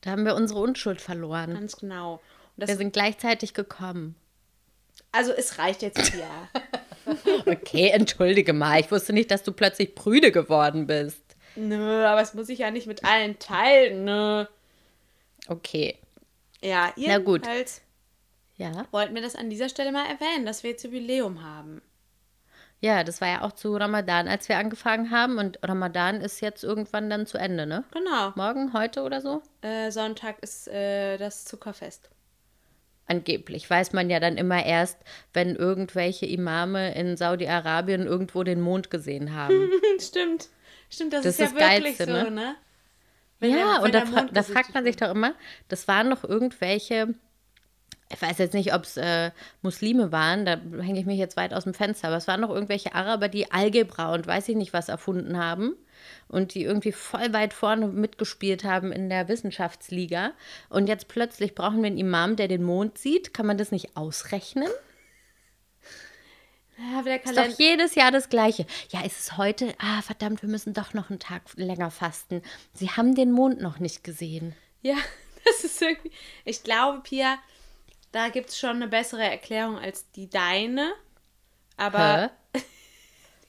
[0.00, 1.54] Da haben wir unsere Unschuld verloren.
[1.54, 2.20] ganz genau.
[2.58, 4.14] Das, Wir sind gleichzeitig gekommen.
[5.12, 6.28] also es reicht jetzt, Pia.
[7.46, 8.80] Okay, entschuldige mal.
[8.80, 11.22] Ich wusste nicht, dass du plötzlich prüde geworden bist.
[11.56, 14.44] Nö, aber das muss ich ja nicht mit allen teilen, nö.
[15.46, 15.96] Okay.
[16.60, 17.46] Ja, Na gut.
[17.46, 17.80] jedenfalls
[18.56, 18.84] Ja.
[18.90, 21.80] wollten wir das an dieser Stelle mal erwähnen, dass wir jetzt Jubiläum haben.
[22.80, 25.38] Ja, das war ja auch zu Ramadan, als wir angefangen haben.
[25.38, 27.84] Und Ramadan ist jetzt irgendwann dann zu Ende, ne?
[27.92, 28.32] Genau.
[28.36, 29.42] Morgen, heute oder so?
[29.62, 32.10] Äh, Sonntag ist äh, das Zuckerfest.
[33.08, 34.98] Angeblich weiß man ja dann immer erst,
[35.32, 39.70] wenn irgendwelche Imame in Saudi-Arabien irgendwo den Mond gesehen haben.
[40.00, 40.48] Stimmt.
[40.90, 42.30] Stimmt, das, Das ist ja ist wirklich Geilste, so, ne?
[42.30, 42.54] ne?
[43.40, 45.34] Wenn ja, der- und da, fra da fragt man sich doch immer,
[45.68, 47.14] das waren noch irgendwelche,
[48.12, 49.30] ich weiß jetzt nicht, ob es äh,
[49.62, 52.50] Muslime waren, da hänge ich mich jetzt weit aus dem Fenster, aber es waren noch
[52.50, 55.76] irgendwelche Araber, die Algebra und weiß ich nicht was erfunden haben
[56.28, 60.32] und die irgendwie voll weit vorne mitgespielt haben in der Wissenschaftsliga.
[60.68, 63.34] Und jetzt plötzlich brauchen wir einen Imam, der den Mond sieht.
[63.34, 64.68] Kann man das nicht ausrechnen?
[66.78, 68.64] Ja, aber der Ist doch jedes Jahr das Gleiche.
[68.90, 69.74] Ja, ist es heute?
[69.78, 72.40] Ah, verdammt, wir müssen doch noch einen Tag länger fasten.
[72.72, 74.54] Sie haben den Mond noch nicht gesehen.
[74.80, 74.94] Ja,
[75.44, 76.12] das ist irgendwie.
[76.44, 77.38] Ich glaube, Pia,
[78.12, 80.92] da gibt es schon eine bessere Erklärung als die deine.
[81.76, 82.28] Aber Hä?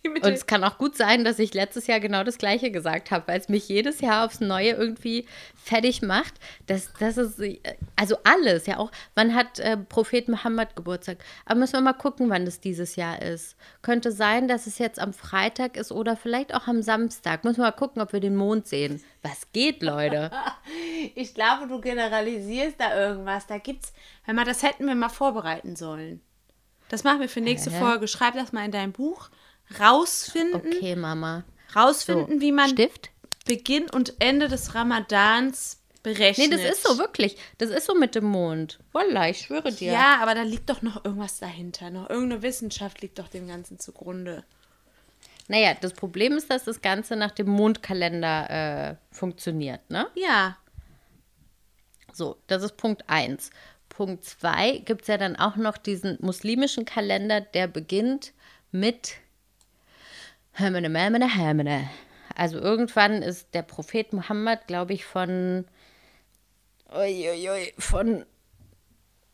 [0.05, 3.27] Und es kann auch gut sein, dass ich letztes Jahr genau das Gleiche gesagt habe,
[3.27, 5.25] weil es mich jedes Jahr aufs Neue irgendwie
[5.62, 6.35] fertig macht.
[6.67, 7.59] Das, das ist, äh,
[7.97, 8.91] also alles, ja auch.
[9.15, 11.17] Wann hat äh, Prophet Muhammad Geburtstag?
[11.45, 13.57] Aber müssen wir mal gucken, wann das dieses Jahr ist.
[13.81, 17.43] Könnte sein, dass es jetzt am Freitag ist oder vielleicht auch am Samstag.
[17.43, 19.03] Müssen wir mal gucken, ob wir den Mond sehen.
[19.21, 20.31] Was geht, Leute?
[21.15, 23.47] ich glaube, du generalisierst da irgendwas.
[23.47, 23.91] Da gibt's.
[24.23, 26.21] Hör mal, das hätten wir mal vorbereiten sollen.
[26.88, 27.79] Das machen wir für nächste Hä?
[27.79, 28.07] Folge.
[28.07, 29.29] Schreib das mal in dein Buch.
[29.79, 31.43] Rausfinden, Okay, Mama.
[31.75, 33.10] rausfinden, wie man Stift?
[33.45, 36.53] Beginn und Ende des Ramadans Nee, berechnet.
[36.53, 37.38] das ist so, wirklich.
[37.58, 38.79] Das ist so mit dem Mond.
[38.93, 39.91] Wallah, ich schwöre dir.
[39.91, 41.89] Ja, aber da liegt doch noch irgendwas dahinter.
[41.89, 44.43] Noch irgendeine Wissenschaft liegt doch dem Ganzen zugrunde.
[45.49, 48.49] Naja, das Problem ist, dass das Ganze nach dem Mondkalender
[48.91, 50.08] äh, funktioniert, ne?
[50.15, 50.58] Ja.
[52.13, 53.49] So, das ist Punkt 1.
[53.89, 58.34] Punkt 2 gibt es ja dann auch noch diesen muslimischen Kalender, der beginnt
[58.71, 59.15] mit.
[62.36, 65.65] Also irgendwann ist der Prophet Muhammad, glaube ich, von,
[66.93, 68.26] uiuiui, von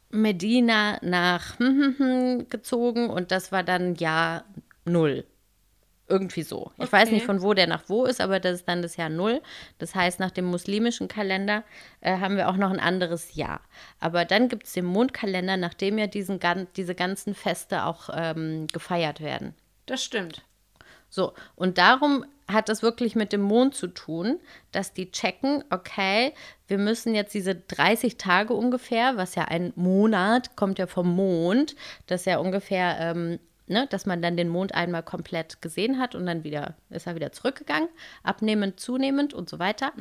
[0.09, 4.45] Medina nach hm, hm, hm, gezogen und das war dann Jahr
[4.85, 5.25] null.
[6.07, 6.71] Irgendwie so.
[6.77, 7.15] Ich weiß Okay.
[7.15, 9.41] nicht, von wo der nach wo ist, aber das ist dann das Jahr null.
[9.79, 11.63] Das heißt, nach dem muslimischen Kalender
[12.01, 13.61] äh, haben wir auch noch ein anderes Jahr.
[13.99, 16.39] Aber dann gibt es den Mondkalender, nachdem ja diesen,
[16.77, 19.55] diese ganzen Feste auch ähm, gefeiert werden.
[19.87, 20.43] Das stimmt.
[21.09, 24.39] So, und darum hat das wirklich mit dem Mond zu tun,
[24.71, 26.33] dass die checken, okay,
[26.67, 31.75] wir müssen jetzt diese 30 Tage ungefähr, was ja ein Monat kommt ja vom Mond,
[32.07, 36.13] das ist ja ungefähr, ähm, ne, dass man dann den Mond einmal komplett gesehen hat
[36.13, 37.89] und dann wieder ist er wieder zurückgegangen,
[38.21, 39.91] abnehmend, zunehmend und so weiter.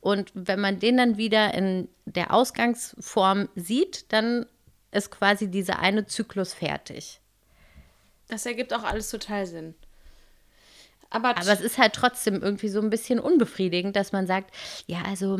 [0.00, 4.44] Und wenn man den dann wieder in der Ausgangsform sieht, dann
[4.90, 7.20] ist quasi dieser eine Zyklus fertig.
[8.28, 9.74] Das ergibt auch alles total Sinn.
[11.14, 14.52] Aber, Aber es ist halt trotzdem irgendwie so ein bisschen unbefriedigend, dass man sagt,
[14.86, 15.38] ja, also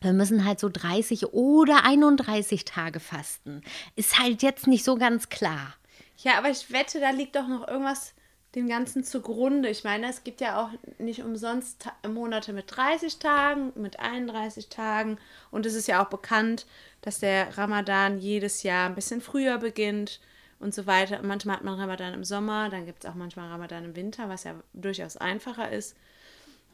[0.00, 3.62] wir müssen halt so 30 oder 31 Tage fasten.
[3.96, 5.74] Ist halt jetzt nicht so ganz klar.
[6.18, 8.14] ja, aber ich wette, da liegt doch noch irgendwas
[8.54, 9.68] dem Ganzen zugrunde.
[9.70, 15.18] Ich meine, es gibt ja auch nicht umsonst Monate mit 30 Tagen, mit 31 Tagen.
[15.50, 16.66] Und es ist ja auch bekannt,
[17.00, 20.20] dass der Ramadan jedes Jahr ein bisschen früher beginnt
[20.62, 21.20] und so weiter.
[21.22, 24.44] Manchmal hat man Ramadan im Sommer, dann gibt es auch manchmal Ramadan im Winter, was
[24.44, 25.96] ja durchaus einfacher ist.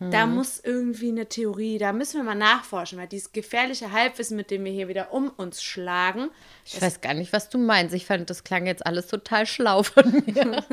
[0.00, 4.52] Da muss irgendwie eine Theorie, da müssen wir mal nachforschen, weil dieses gefährliche Halbwissen, mit
[4.52, 6.30] dem wir hier wieder um uns schlagen,
[6.64, 7.92] Ich weiß gar nicht, was du meinst.
[7.96, 10.64] Ich fand, das klang jetzt alles total schlau von mir.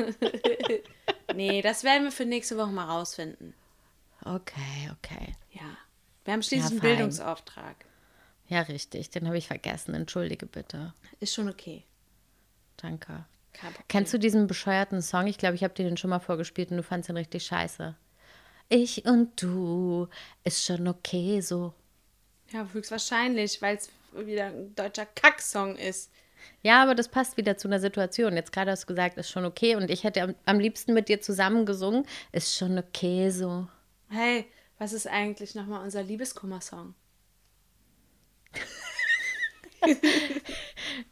[1.34, 3.54] nee, das werden wir für nächste Woche mal rausfinden.
[4.24, 5.34] Okay, okay.
[5.50, 5.76] Ja.
[6.24, 6.96] Wir haben schließlich Ja, einen.
[6.96, 7.84] Bildungsauftrag.
[8.48, 9.10] Ja, richtig.
[9.10, 9.94] Den habe ich vergessen.
[9.94, 10.94] Entschuldige bitte.
[11.18, 11.84] Ist schon okay.
[12.76, 13.24] Danke.
[13.88, 15.26] Kennst du diesen bescheuerten Song?
[15.26, 17.94] Ich glaube, ich habe dir den schon mal vorgespielt und du fandst ihn richtig scheiße.
[18.68, 20.08] Ich und du,
[20.44, 21.72] ist schon okay so.
[22.50, 26.10] Ja, höchstwahrscheinlich, weil es wieder ein deutscher Kacksong ist.
[26.62, 28.34] Ja, aber das passt wieder zu einer Situation.
[28.34, 29.76] Jetzt gerade hast du gesagt, ist schon okay.
[29.76, 32.06] Und ich hätte am, am liebsten mit dir zusammen gesungen.
[32.32, 33.68] Ist schon okay so.
[34.08, 34.46] Hey,
[34.78, 36.94] was ist eigentlich nochmal unser Liebeskummer-Song?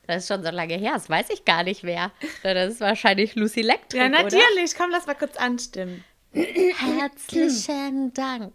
[0.07, 0.92] Das ist schon so lange her.
[0.94, 2.11] Das weiß ich gar nicht mehr.
[2.42, 4.22] Das ist wahrscheinlich Lucy Electric, Ja, oder?
[4.22, 4.74] natürlich.
[4.77, 6.05] Komm, lass mal kurz anstimmen.
[6.33, 8.53] Herzlichen Dank.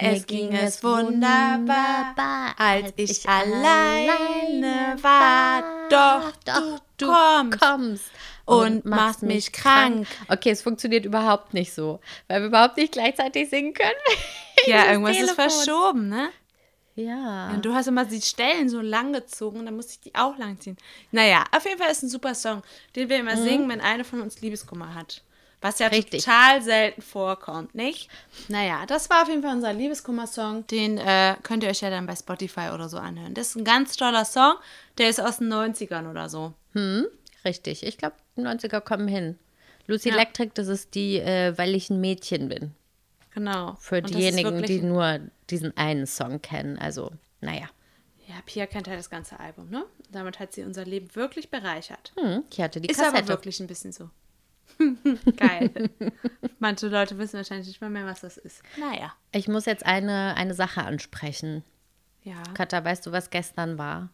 [0.00, 5.62] Es ging es wunderbar, als ich alleine war.
[5.90, 8.04] Doch, Doch, du kommst kommst
[8.46, 10.06] und machst mich krank.
[10.28, 13.90] Okay, es funktioniert überhaupt nicht so, weil wir überhaupt nicht gleichzeitig singen können.
[14.66, 15.50] Ja, irgendwas ist Telefon.
[15.50, 16.28] verschoben, ne?
[16.94, 17.50] Ja.
[17.50, 20.60] Und du hast immer die Stellen so lang gezogen, dann musste ich die auch lang
[20.60, 20.76] ziehen.
[21.10, 22.62] Naja, auf jeden Fall ist ein super Song,
[22.96, 25.22] den wir immer singen, wenn eine von uns Liebeskummer hat.
[25.62, 26.24] Was ja Richtig.
[26.24, 28.10] total selten vorkommt, nicht?
[28.48, 30.66] Naja, das war auf jeden Fall unser Liebeskummer-Song.
[30.66, 33.32] Den äh, könnt ihr euch ja dann bei Spotify oder so anhören.
[33.34, 34.54] Das ist ein ganz toller Song.
[34.98, 36.52] Der ist aus den 90ern oder so.
[37.44, 37.84] Richtig.
[37.86, 39.38] Ich glaube, die 90er kommen hin.
[39.86, 40.16] Lucy Ja.
[40.16, 42.74] Electric, das ist die, äh, weil ich ein Mädchen bin.
[43.34, 43.76] Genau.
[43.76, 46.78] Für Und ist diejenigen, die nur diesen einen Song kennen.
[46.78, 47.68] Also, naja.
[48.26, 49.84] Ja, Pia kennt halt das ganze Album, ne?
[50.10, 52.12] Damit hat sie unser Leben wirklich bereichert.
[52.18, 53.18] Hm, ich hatte die Ist Kassette.
[53.18, 54.10] aber wirklich ein bisschen so.
[55.36, 55.90] Geil.
[56.58, 58.62] Manche Leute wissen wahrscheinlich nicht mal mehr, was das ist.
[58.78, 59.12] Naja.
[59.32, 61.64] Ich muss jetzt eine, eine Sache ansprechen.
[62.22, 64.10] Ja, Katha, weißt du, was gestern war?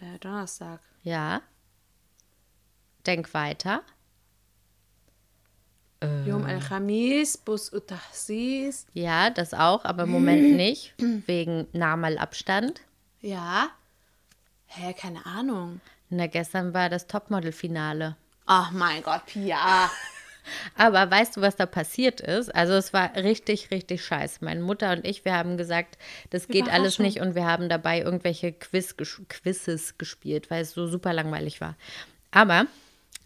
[0.00, 0.80] äh, Donnerstag.
[1.02, 1.40] Ja.
[3.06, 3.82] Denk weiter.
[6.26, 8.86] Yom al-Khamis, Bus Utahsis.
[8.94, 10.94] Ja, das auch, aber im Moment nicht.
[11.26, 12.80] Wegen Nahmalabstand.
[13.20, 13.68] Ja.
[14.66, 15.80] Hä, keine Ahnung.
[16.10, 18.16] Na, gestern war das Topmodel-Finale.
[18.46, 19.90] Ach mein Gott, Pia.
[20.76, 22.54] Aber weißt du, was da passiert ist?
[22.54, 24.44] Also es war richtig, richtig scheiße.
[24.44, 25.96] Meine Mutter und ich, wir haben gesagt,
[26.28, 30.72] das geht alles nicht und wir haben dabei irgendwelche Quiz, ges- Quizzes gespielt, weil es
[30.74, 31.76] so super langweilig war.
[32.30, 32.66] Aber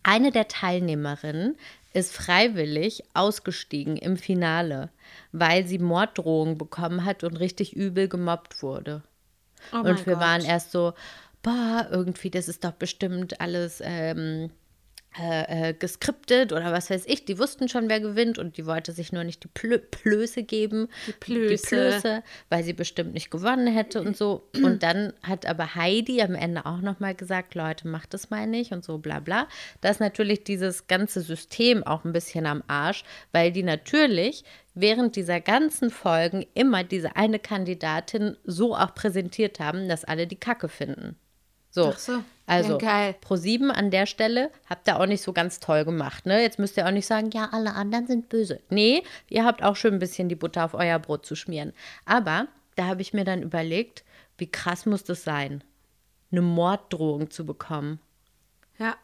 [0.04, 1.56] eine der Teilnehmerinnen
[1.98, 4.90] ist freiwillig ausgestiegen im Finale,
[5.32, 9.02] weil sie Morddrohungen bekommen hat und richtig übel gemobbt wurde.
[9.72, 10.22] Oh Und wir Gott.
[10.22, 10.94] waren erst so,
[11.42, 14.50] boah, irgendwie, das ist doch bestimmt alles ähm,
[15.18, 17.24] äh, äh, geskriptet oder was weiß ich.
[17.24, 20.88] Die wussten schon, wer gewinnt und die wollte sich nur nicht die Plö Plöße geben.
[21.06, 22.22] Die Plöße.
[22.50, 24.48] weil sie bestimmt nicht gewonnen hätte und so.
[24.62, 28.72] Und dann hat aber Heidi am Ende auch nochmal gesagt, Leute, macht das mal nicht
[28.72, 29.48] und so bla bla.
[29.80, 34.44] Da ist natürlich dieses ganze System auch ein bisschen am Arsch, weil die natürlich
[34.74, 40.36] während dieser ganzen Folgen immer diese eine Kandidatin so auch präsentiert haben, dass alle die
[40.36, 41.16] Kacke finden.
[41.70, 41.92] So.
[41.94, 42.22] Ach so.
[42.48, 43.14] Also, Ja, geil.
[43.24, 46.42] Pro7 an der Stelle habt ihr auch nicht so ganz toll gemacht, ne?
[46.42, 48.60] Jetzt müsst ihr auch nicht sagen, ja, alle anderen sind böse.
[48.70, 51.72] Nee, ihr habt auch schon ein bisschen die Butter auf euer Brot zu schmieren.
[52.04, 54.04] Aber da habe ich mir dann überlegt,
[54.38, 55.62] wie krass muss das sein?
[56.30, 58.00] eine Morddrohung zu bekommen.
[58.78, 58.96] Ja.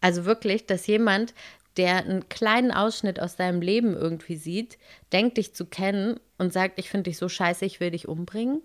[0.00, 1.34] Also wirklich, dass jemand,
[1.76, 4.78] der einen kleinen Ausschnitt aus deinem Leben irgendwie sieht,
[5.12, 8.62] denkt dich zu kennen und sagt, ich finde dich so scheiße, ich will dich umbringen.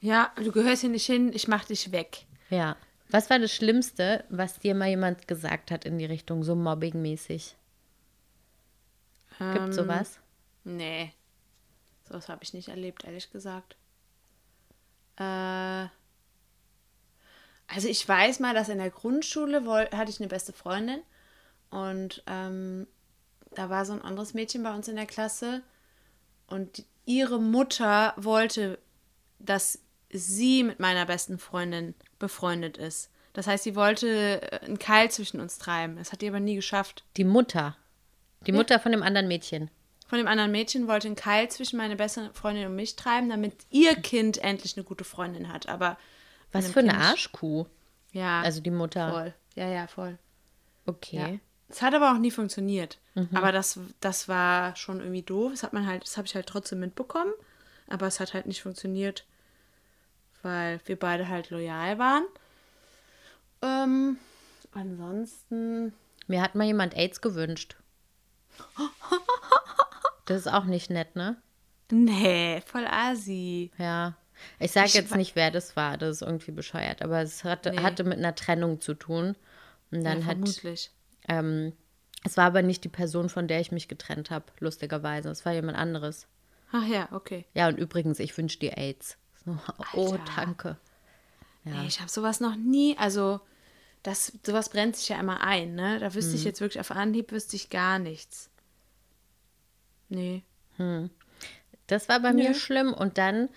[0.00, 2.26] Ja, du gehörst hier nicht hin, ich mach dich weg.
[2.50, 2.76] Ja.
[3.10, 7.56] Was war das Schlimmste, was dir mal jemand gesagt hat in die Richtung, so mobbingmäßig?
[9.38, 10.18] Gibt Ähm, sowas?
[10.64, 11.12] Nee.
[12.08, 13.76] Sowas habe ich nicht erlebt, ehrlich gesagt.
[15.16, 15.86] Äh,
[17.68, 21.00] also ich weiß mal, dass in der Grundschule hatte ich eine beste Freundin
[21.70, 22.86] und ähm,
[23.54, 25.62] da war so ein anderes Mädchen bei uns in der Klasse
[26.46, 28.78] und ihre Mutter wollte,
[29.38, 33.10] dass sie mit meiner besten Freundin befreundet ist.
[33.32, 35.96] Das heißt, sie wollte äh, einen Keil zwischen uns treiben.
[35.96, 37.04] Das hat die aber nie geschafft.
[37.16, 37.76] Die Mutter.
[38.46, 39.70] Die Mutter von dem anderen Mädchen.
[40.06, 43.54] von dem anderen Mädchen wollte einen Keil zwischen meine beste Freundin und mich treiben, damit
[43.70, 45.68] ihr Kind endlich eine gute Freundin hat.
[45.68, 45.98] Aber
[46.52, 47.66] Was für eine Kind- Arschkuh.
[48.12, 48.40] Ja.
[48.42, 49.10] Also die Mutter.
[49.10, 49.34] voll.
[49.56, 50.16] Ja, ja, voll.
[50.86, 51.16] Okay.
[51.16, 51.38] Ja.
[51.68, 52.98] Es hat aber auch nie funktioniert.
[53.14, 53.30] Mhm.
[53.34, 55.50] Aber das, das war schon irgendwie doof.
[55.50, 57.32] Das hat man halt, das habe ich halt trotzdem mitbekommen.
[57.88, 59.24] Aber es hat halt nicht funktioniert,
[60.46, 62.24] weil wir beide halt loyal waren.
[63.62, 64.16] Ähm,
[64.72, 65.92] ansonsten.
[66.26, 67.76] Mir hat mal jemand AIDS gewünscht.
[70.28, 71.36] Das ist auch nicht nett, ne?
[71.92, 73.70] Nee, voll asi.
[73.78, 74.16] Ja.
[74.58, 75.96] Ich sage jetzt nicht, wer das war.
[75.96, 77.00] Das ist irgendwie bescheuert.
[77.00, 77.78] Aber es hatte, Nee.
[77.78, 79.36] hatte mit einer Trennung zu tun.
[79.92, 80.38] Und dann ja, hat.
[80.38, 80.90] vermutlich.
[81.28, 81.74] Ähm,
[82.24, 85.30] es war aber nicht die Person, von der ich mich getrennt habe, lustigerweise.
[85.30, 86.26] Es war jemand anderes.
[86.72, 87.44] Ach ja, okay.
[87.54, 89.16] Ja, und übrigens, ich wünsche dir AIDS.
[89.46, 89.56] So,
[89.94, 90.24] oh, Alter.
[90.36, 90.76] danke.
[91.64, 93.40] Nee, ich habe sowas noch nie, also
[94.02, 95.98] das, sowas brennt sich ja immer ein, ne?
[95.98, 96.46] Da wüsste ich Mhm.
[96.46, 98.50] jetzt wirklich auf Anhieb wüsste ich gar nichts.
[100.08, 100.44] Nee.
[101.88, 102.54] Das war bei mir Nö.
[102.54, 102.92] schlimm.
[102.92, 103.48] Und dann,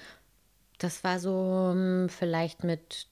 [0.79, 3.07] das war so hm, vielleicht mit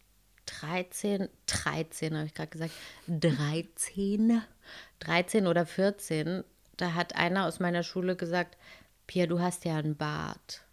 [0.48, 2.74] 13, 13 habe ich gerade gesagt,
[3.08, 4.42] 13,
[5.00, 6.44] 13 oder 14,
[6.78, 8.58] da hat einer aus meiner Schule gesagt,
[9.08, 10.63] Pia, du hast ja einen Bart.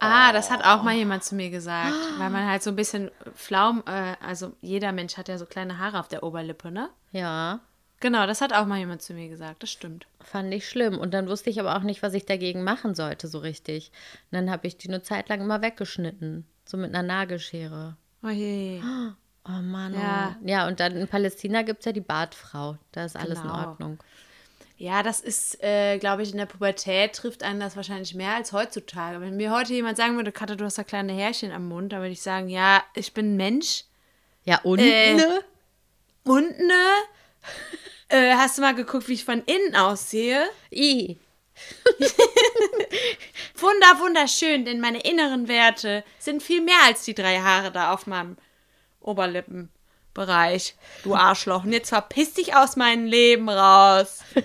[0.00, 3.10] Ah, das hat auch mal jemand zu mir gesagt, weil man halt so ein bisschen
[3.34, 6.88] Flaum, äh, also jeder Mensch hat ja so kleine Haare auf der Oberlippe, ne?
[7.12, 7.60] Ja,
[8.02, 10.06] Genau, das hat auch mal jemand zu mir gesagt, das stimmt.
[10.22, 10.96] fand ich schlimm.
[10.98, 13.92] Und dann wusste ich aber auch nicht, was ich dagegen machen sollte, so richtig.
[14.30, 17.96] Und dann habe ich die eine Zeit lang immer weggeschnitten, so mit einer Nagelschere.
[18.22, 18.80] Oh je.
[19.46, 19.92] Oh Mann.
[19.92, 20.34] Ja.
[20.42, 20.48] Oh.
[20.48, 22.78] Ja, und dann in Palästina gibt es ja die Bartfrau.
[22.92, 23.66] Da ist alles in Genau.
[23.68, 23.98] Ordnung.
[24.80, 28.54] Ja, das ist, äh, glaube ich, in der Pubertät trifft einen das wahrscheinlich mehr als
[28.54, 29.20] heutzutage.
[29.20, 32.00] Wenn mir heute jemand sagen würde, Katja, du hast da kleine Härchen am Mund, dann
[32.00, 33.84] würde ich sagen, ja, ich bin ein Mensch.
[34.44, 34.78] Ja, und?
[34.78, 35.44] Äh, ne?
[36.24, 36.86] Und ne?
[38.08, 40.48] äh, hast du mal geguckt, wie ich von innen aussehe?
[40.72, 41.18] I.
[43.56, 48.06] Wunder, wunderschön, denn meine inneren Werte sind viel mehr als die drei Haare da auf
[48.06, 48.38] meinem
[50.14, 50.74] Oberlippenbereich.
[51.02, 51.64] Du Arschloch.
[51.64, 54.20] Und jetzt verpiss dich aus meinem Leben raus.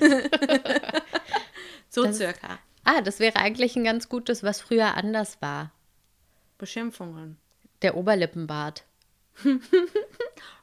[1.89, 2.59] so circa.
[2.83, 5.71] Ah, das wäre eigentlich ein ganz gutes, was früher anders war.
[6.57, 7.37] Beschimpfungen.
[7.81, 8.83] Der Oberlippenbart.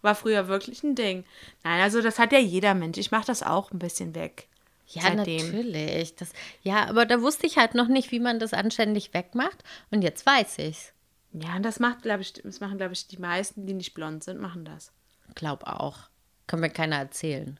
[0.02, 1.24] War früher wirklich ein Ding.
[1.62, 2.96] Nein, also das hat ja jeder Mensch.
[2.96, 4.48] Ich mache das auch ein bisschen weg.
[4.86, 5.46] Ja, Seitdem.
[5.46, 6.16] natürlich.
[6.16, 9.62] Das, ja, aber da wusste ich halt noch nicht, wie man das anständig wegmacht.
[9.90, 10.92] Und jetzt weiß ich's.
[11.32, 14.22] Ja, und das macht, glaube ich, das machen, glaube ich, die meisten, die nicht blond
[14.22, 14.92] sind, machen das.
[15.34, 16.10] Glaub auch.
[16.46, 17.58] Kann mir keiner erzählen.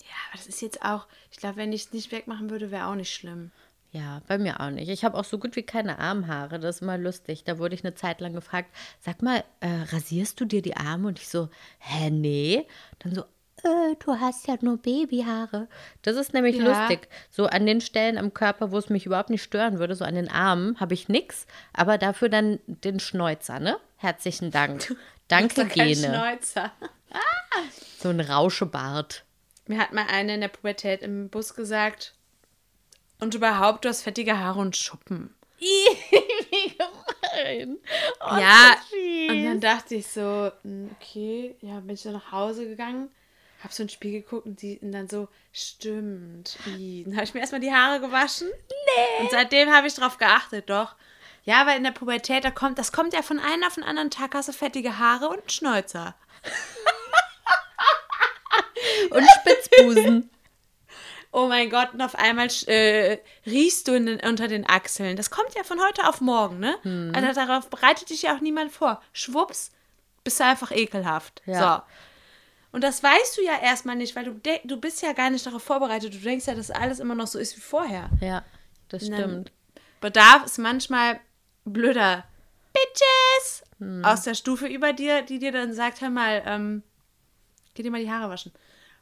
[0.00, 2.86] Ja, aber das ist jetzt auch, ich glaube, wenn ich es nicht wegmachen würde, wäre
[2.86, 3.50] auch nicht schlimm.
[3.92, 4.88] Ja, bei mir auch nicht.
[4.88, 6.60] Ich habe auch so gut wie keine Armhaare.
[6.60, 7.42] Das ist immer lustig.
[7.42, 8.70] Da wurde ich eine Zeit lang gefragt,
[9.00, 11.08] sag mal, äh, rasierst du dir die Arme?
[11.08, 11.48] Und ich so,
[11.80, 12.66] hä, nee.
[13.00, 13.24] Dann so,
[13.64, 15.68] äh, du hast ja nur Babyhaare.
[16.02, 16.64] Das ist nämlich Ja.
[16.64, 17.08] lustig.
[17.30, 20.14] So an den Stellen am Körper, wo es mich überhaupt nicht stören würde, so an
[20.14, 21.46] den Armen, habe ich nix.
[21.72, 23.78] Aber dafür dann den Schnäuzer, ne?
[23.96, 24.94] Herzlichen Dank.
[25.28, 25.94] Danke, Gene.
[25.94, 26.72] Schnäuzer.
[27.98, 29.24] So ein Rauschebart.
[29.66, 32.14] Mir hat mal eine in der Pubertät im Bus gesagt,
[33.20, 35.34] und überhaupt, du hast fettige Haare und Schuppen.
[35.58, 37.76] Wie gemein.
[38.20, 38.76] Oh, ja,
[39.28, 43.10] und dann dachte ich so, hm, okay, ja, bin ich dann nach Hause gegangen,
[43.62, 46.58] hab so ins Spiel geguckt und, die, und dann so, stimmt.
[46.64, 48.48] Dann habe ich mir erstmal die Haare gewaschen.
[48.48, 49.22] Nee.
[49.22, 50.94] Und seitdem habe ich drauf geachtet, doch.
[51.44, 54.10] Ja, weil in der Pubertät, da kommt, das kommt ja von einem auf den anderen
[54.10, 56.14] Tag, hast du fettige Haare und einen Schnäuzer.
[59.10, 60.30] Und Spitzbusen.
[61.32, 65.16] Oh mein Gott, und auf einmal äh, riechst du den, unter den Achseln.
[65.16, 66.76] Das kommt ja von heute auf morgen, ne?
[66.82, 67.12] Mhm.
[67.14, 69.00] Also darauf bereitet dich ja auch niemand vor.
[69.12, 69.70] Schwupps,
[70.24, 71.40] bist du einfach ekelhaft.
[71.46, 71.86] Ja.
[71.86, 71.94] So.
[72.72, 75.62] Und das weißt du ja erstmal nicht, weil du, du bist ja gar nicht darauf
[75.62, 76.14] vorbereitet.
[76.14, 78.10] Du denkst ja, dass alles immer noch so ist wie vorher.
[78.20, 78.44] Ja,
[78.88, 79.50] das stimmt.
[80.00, 81.20] Bedarf ist manchmal
[81.64, 82.24] blöder
[82.72, 84.04] Bitches.
[84.04, 86.82] aus der Stufe über dir, die dir dann sagt, hör mal, ähm,
[87.74, 88.52] geh dir mal die Haare waschen.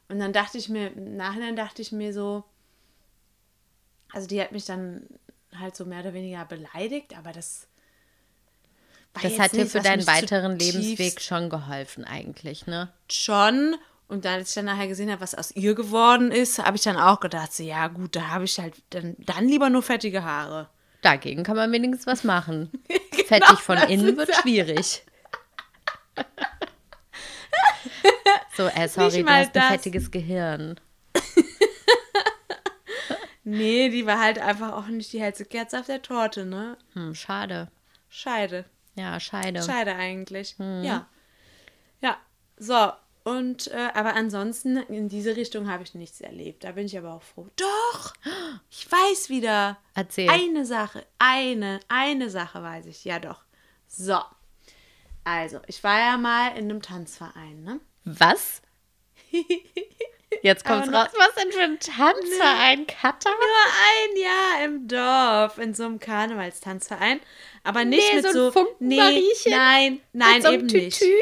[0.08, 2.44] Und dann dachte ich mir, im Nachhinein dachte ich mir so,
[4.12, 5.06] also die hat mich dann
[5.54, 7.67] halt so mehr oder weniger beleidigt, aber das
[9.22, 12.90] Das hat dir für deinen weiteren Lebensweg schon geholfen, eigentlich, ne?
[13.10, 13.76] schon.
[14.08, 16.96] Und als ich dann nachher gesehen habe, was aus ihr geworden ist, habe ich dann
[16.96, 20.70] auch gedacht, so, ja gut, da habe ich halt dann, dann lieber nur fettige Haare.
[21.02, 22.70] Dagegen kann man wenigstens was machen.
[23.28, 25.04] Genau, Fettig von innen wird schwierig.
[28.56, 29.66] so, äh, sorry, du hast ein das.
[29.66, 30.80] fettiges Gehirn.
[33.50, 36.76] Nee, die war halt einfach auch nicht die hellste Kerze auf der Torte, ne?
[36.92, 37.68] Hm, schade.
[38.10, 38.66] Scheide.
[38.98, 39.62] Ja, Scheide.
[39.62, 40.56] Scheide eigentlich.
[40.58, 41.06] Ja.
[42.00, 42.16] Ja.
[42.56, 42.92] So.
[43.24, 46.64] Und, äh, aber ansonsten, in diese Richtung habe ich nichts erlebt.
[46.64, 47.48] Da bin ich aber auch froh.
[47.56, 48.14] Doch!
[48.70, 49.78] Ich weiß wieder.
[49.94, 50.28] Erzähl.
[50.28, 51.04] Eine Sache.
[51.18, 53.04] Eine, eine Sache weiß ich.
[53.04, 53.40] Ja, doch.
[53.86, 54.20] So.
[55.24, 57.80] Also, ich war ja mal in einem Tanzverein, ne?
[58.04, 58.62] Was?
[60.42, 61.08] Jetzt kommt's raus.
[61.18, 63.32] Was denn für ein Tanzverein, Katar?
[63.32, 67.20] Nur ein Jahr im Dorf, in so einem Karnevalstanzverein.
[67.64, 68.52] Aber nicht Nee, mit so so.
[68.52, 70.98] Funkenmariechen nein, nein, so eben nicht.
[70.98, 71.12] Tütü?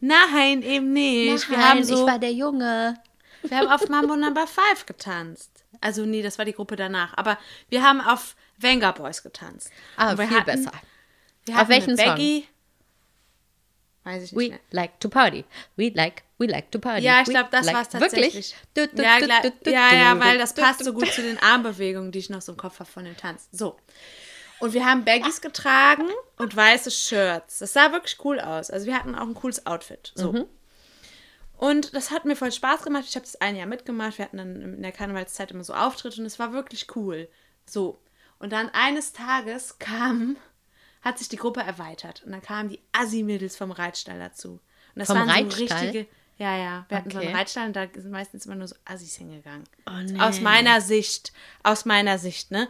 [0.00, 1.48] Nein, eben nicht.
[1.50, 1.94] wir Nein, haben so.
[1.94, 2.94] ich war der Junge.
[3.42, 5.50] Wir haben auf Mambo Number 5 getanzt.
[5.80, 7.16] Also nee, das war die Gruppe danach.
[7.16, 9.70] Aber wir haben auf Venga Boys getanzt.
[9.96, 10.72] Ah, wir viel hatten- besser.
[11.46, 12.44] Wir Auf welchen Song?
[14.04, 14.58] Weiß ich nicht We mehr.
[14.70, 15.44] like to party.
[15.76, 17.02] We like, we like to party.
[17.04, 18.34] Ja, ich glaube, das like- war es tatsächlich.
[18.34, 18.54] Wirklich?
[18.74, 22.18] Du, du, Ja, du, ja, ja, weil das passt so gut zu den Armbewegungen, die
[22.18, 23.48] ich noch so im Kopf habe von dem Tanz.
[23.52, 23.76] So.
[24.62, 27.58] Und wir haben Baggies getragen und weiße Shirts.
[27.58, 28.70] Das sah wirklich cool aus.
[28.70, 30.12] Also wir hatten auch ein cooles Outfit.
[30.14, 30.32] So.
[30.32, 30.44] Mhm.
[31.56, 33.06] Und das hat mir voll Spaß gemacht.
[33.08, 34.18] Ich habe das ein Jahr mitgemacht.
[34.18, 37.28] Wir hatten dann in der Karnevalszeit immer so Auftritte und es war wirklich cool.
[37.66, 37.98] So.
[38.38, 40.36] Und dann eines Tages kam,
[41.00, 42.22] hat sich die Gruppe erweitert.
[42.24, 44.52] Und dann kamen die Assi-Mädels vom Reitstall dazu.
[44.52, 44.60] Und
[44.94, 45.66] das Vom waren Reitstall?
[45.66, 46.06] so richtige.
[46.38, 46.86] Ja, ja.
[46.88, 47.34] Wir hatten so einen.
[47.34, 49.64] Reitstall und da sind meistens immer nur so Assis hingegangen.
[49.88, 50.20] Oh, nee.
[50.20, 51.32] Aus meiner Sicht.
[51.64, 52.68] Aus meiner Sicht, ne?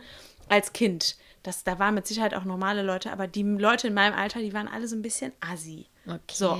[0.48, 1.16] Als Kind.
[1.42, 4.52] Das, da waren mit Sicherheit auch normale Leute, aber die Leute in meinem Alter, die
[4.52, 5.87] waren alle so ein bisschen assi.
[6.07, 6.20] Okay.
[6.33, 6.59] So.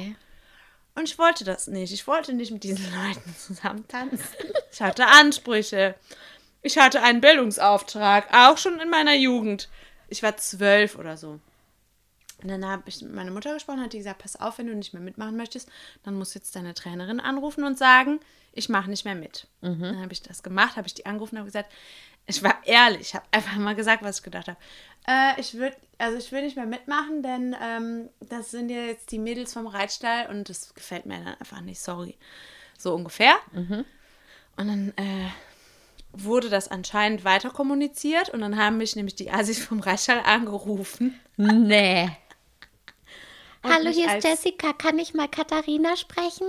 [0.95, 1.93] Und ich wollte das nicht.
[1.93, 4.21] Ich wollte nicht mit diesen Leuten zusammen tanzen.
[4.73, 5.95] Ich hatte Ansprüche.
[6.63, 9.69] Ich hatte einen Bildungsauftrag, auch schon in meiner Jugend.
[10.09, 11.41] Ich war zwölf oder so.
[12.43, 14.75] Und dann habe ich mit meiner Mutter gesprochen, hat die gesagt, pass auf, wenn du
[14.75, 15.69] nicht mehr mitmachen möchtest,
[16.03, 18.21] dann musst du jetzt deine Trainerin anrufen und sagen,
[18.53, 19.47] ich mache nicht mehr mit.
[19.61, 21.73] Dann habe ich das gemacht, habe ich die angerufen und habe gesagt,
[22.27, 24.59] ich war ehrlich, ich habe einfach mal gesagt, was ich gedacht habe.
[25.09, 29.11] Äh, ich würde, also ich will nicht mehr mitmachen, denn ähm, das sind ja jetzt
[29.11, 32.17] die Mädels vom Reitstall und das gefällt mir dann einfach nicht, sorry.
[32.79, 33.35] So ungefähr.
[34.57, 35.29] Und dann äh,
[36.13, 41.19] wurde das anscheinend weiter kommuniziert und dann haben mich nämlich die Asis vom Reitstall angerufen.
[41.37, 42.11] Nee.
[43.63, 44.73] Hallo, hier ist Jessica.
[44.73, 46.47] Kann ich mal Katharina sprechen?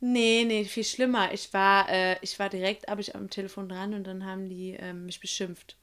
[0.00, 1.32] Nee, nee, viel schlimmer.
[1.32, 4.76] Ich war, äh, ich war direkt, aber ich am Telefon dran und dann haben die
[4.78, 5.76] ähm, mich beschimpft.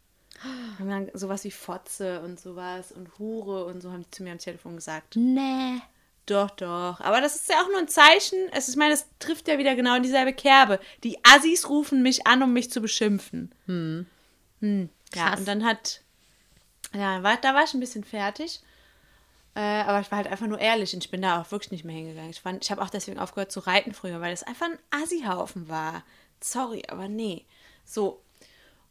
[0.77, 4.31] Haben dann sowas wie Fotze und sowas und Hure und so haben die zu mir
[4.31, 5.15] am Telefon gesagt.
[5.15, 5.81] Nee.
[6.25, 6.99] Doch, doch.
[7.01, 8.37] Aber das ist ja auch nur ein Zeichen.
[8.51, 10.79] Es ist, ich meine, das trifft ja wieder genau in dieselbe Kerbe.
[11.03, 13.53] Die Assis rufen mich an, um mich zu beschimpfen.
[13.65, 14.05] Hm.
[14.61, 15.39] Ja, Krass.
[15.39, 16.01] und dann hat.
[16.93, 18.61] Ja, war, da war ich ein bisschen fertig.
[19.59, 21.83] Äh, aber ich war halt einfach nur ehrlich und ich bin da auch wirklich nicht
[21.83, 22.29] mehr hingegangen.
[22.29, 25.67] Ich, fand- ich habe auch deswegen aufgehört zu reiten früher, weil das einfach ein Assi-Haufen
[25.67, 26.03] war.
[26.39, 27.45] Sorry, aber nee.
[27.83, 28.21] So.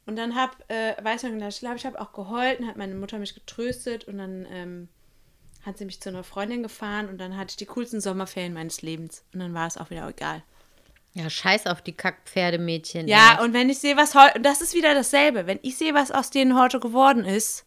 [0.05, 2.77] Und dann hab, äh, weiß ich noch, ich glaube, ich habe auch geheult und hat
[2.77, 4.89] meine Mutter mich getröstet und dann ähm,
[5.65, 8.83] hat sie mich zu einer Freundin gefahren und dann hatte ich die coolsten Sommerferien meines
[8.83, 9.25] Lebens.
[9.33, 10.43] Und dann war es auch wieder egal.
[11.15, 13.09] Ja, scheiß auf die Kackpferdemädchen.
[13.09, 13.45] Ja, ey.
[13.45, 15.47] und wenn ich sehe, was heute, das ist wieder dasselbe.
[15.47, 17.65] Wenn ich sehe, was aus denen heute geworden ist,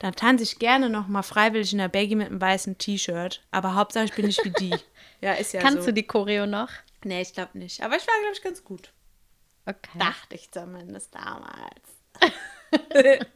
[0.00, 3.42] dann tanze ich gerne noch mal freiwillig in der Baggy mit einem weißen T-Shirt.
[3.50, 4.74] Aber Hauptsache, ich bin nicht wie die.
[5.22, 5.88] Ja, ist ja Kannst so.
[5.88, 6.70] du die Choreo noch?
[7.04, 7.82] Nee, ich glaube nicht.
[7.82, 8.90] Aber ich war, glaube ich, ganz gut.
[9.66, 9.98] Okay.
[9.98, 11.82] Dachte ich zumindest damals.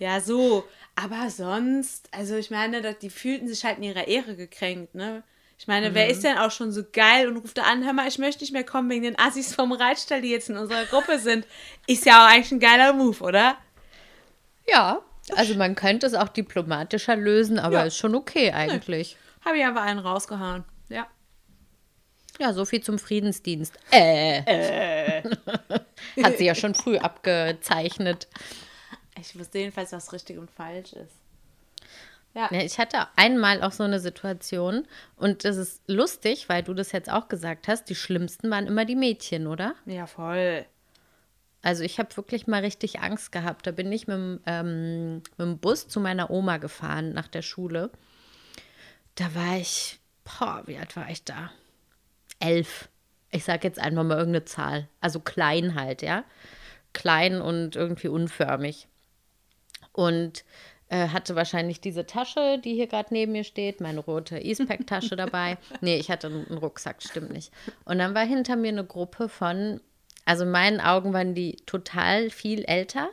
[0.00, 0.64] ja, so.
[0.96, 5.22] Aber sonst, also ich meine, dass die fühlten sich halt in ihrer Ehre gekränkt, ne?
[5.56, 8.08] Ich meine, wer ist denn auch schon so geil und ruft da an, hör mal,
[8.08, 11.20] ich möchte nicht mehr kommen wegen den Assis vom Reitstall, die jetzt in unserer Gruppe
[11.20, 11.46] sind.
[11.86, 13.56] Ist ja auch eigentlich ein geiler Move, oder?
[14.66, 15.04] Ja,
[15.36, 17.84] also man könnte es auch diplomatischer lösen, aber Ja.
[17.84, 19.16] ist schon okay eigentlich.
[19.44, 20.64] Habe ich einfach einen rausgehauen.
[20.88, 21.06] Ja.
[22.40, 23.78] Ja, so viel zum Friedensdienst.
[23.90, 25.22] Äh.
[26.22, 28.26] Hat sie ja schon früh abgezeichnet.
[29.20, 31.12] Ich wusste jedenfalls, was richtig und falsch ist.
[32.34, 32.48] Ja.
[32.50, 36.90] Ja, ich hatte einmal auch so eine Situation und das ist lustig, weil du das
[36.90, 39.76] jetzt auch gesagt hast, die schlimmsten waren immer die Mädchen, oder?
[39.86, 40.66] Ja, voll.
[41.64, 43.66] Also ich habe wirklich mal richtig Angst gehabt.
[43.66, 47.40] Da bin ich mit, dem, ähm, mit dem Bus zu meiner Oma gefahren nach der
[47.40, 47.90] Schule.
[49.14, 51.50] Da war ich, boah, wie alt war ich da?
[52.38, 52.90] Elf.
[53.30, 54.88] Ich sag jetzt einfach mal irgendeine Zahl.
[55.00, 56.24] Also klein halt, ja.
[56.92, 58.86] Klein und irgendwie unförmig.
[59.92, 60.44] Und
[60.88, 65.56] äh, hatte wahrscheinlich diese Tasche, die hier gerade neben mir steht, meine rote Eastpack-Tasche dabei.
[65.80, 67.52] Nee, ich hatte einen Rucksack, stimmt nicht.
[67.86, 69.80] Und dann war hinter mir eine Gruppe von,
[70.24, 73.08] also in meinen Augen waren die total viel älter,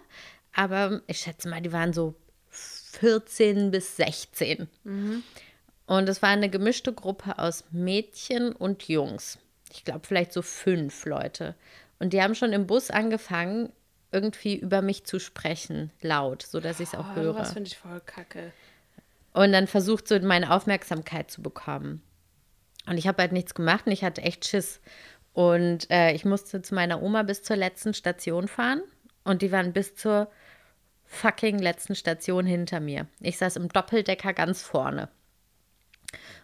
[0.53, 2.15] aber ich schätze mal, die waren so
[2.49, 4.67] 14 bis 16.
[5.85, 9.37] Und es war eine gemischte Gruppe aus Mädchen und Jungs.
[9.73, 11.55] Ich glaube, vielleicht so fünf Leute.
[11.99, 13.71] Und die haben schon im Bus angefangen,
[14.11, 17.33] irgendwie über mich zu sprechen, laut, sodass ich es auch Oh, höre.
[17.33, 18.51] sowas finde ich voll kacke.
[19.33, 22.01] Und dann versucht so meine Aufmerksamkeit zu bekommen.
[22.87, 24.81] Und ich habe halt nichts gemacht und ich hatte echt Schiss.
[25.33, 28.81] Und äh, ich musste zu meiner Oma bis zur letzten Station fahren.
[29.23, 30.29] Und die waren bis zur
[31.05, 33.05] fucking letzten Station hinter mir.
[33.19, 35.09] Ich saß im Doppeldecker ganz vorne.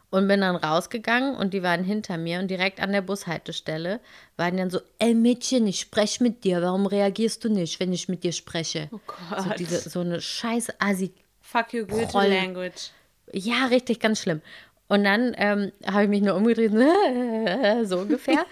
[0.09, 3.99] Und bin dann rausgegangen und die waren hinter mir und direkt an der Bushaltestelle
[4.37, 8.07] waren dann so, ey Mädchen, ich spreche mit dir, warum reagierst du nicht, wenn ich
[8.07, 8.87] mit dir spreche?
[8.93, 8.99] Oh
[9.37, 9.59] So, Gott.
[9.59, 12.27] diese, so eine scheiß Assi Fuck you, Proll.
[12.27, 12.91] Language.
[13.33, 14.41] ja, richtig, ganz schlimm.
[14.87, 16.71] Und dann ähm, habe ich mich nur umgedreht,
[17.87, 18.45] so ungefähr.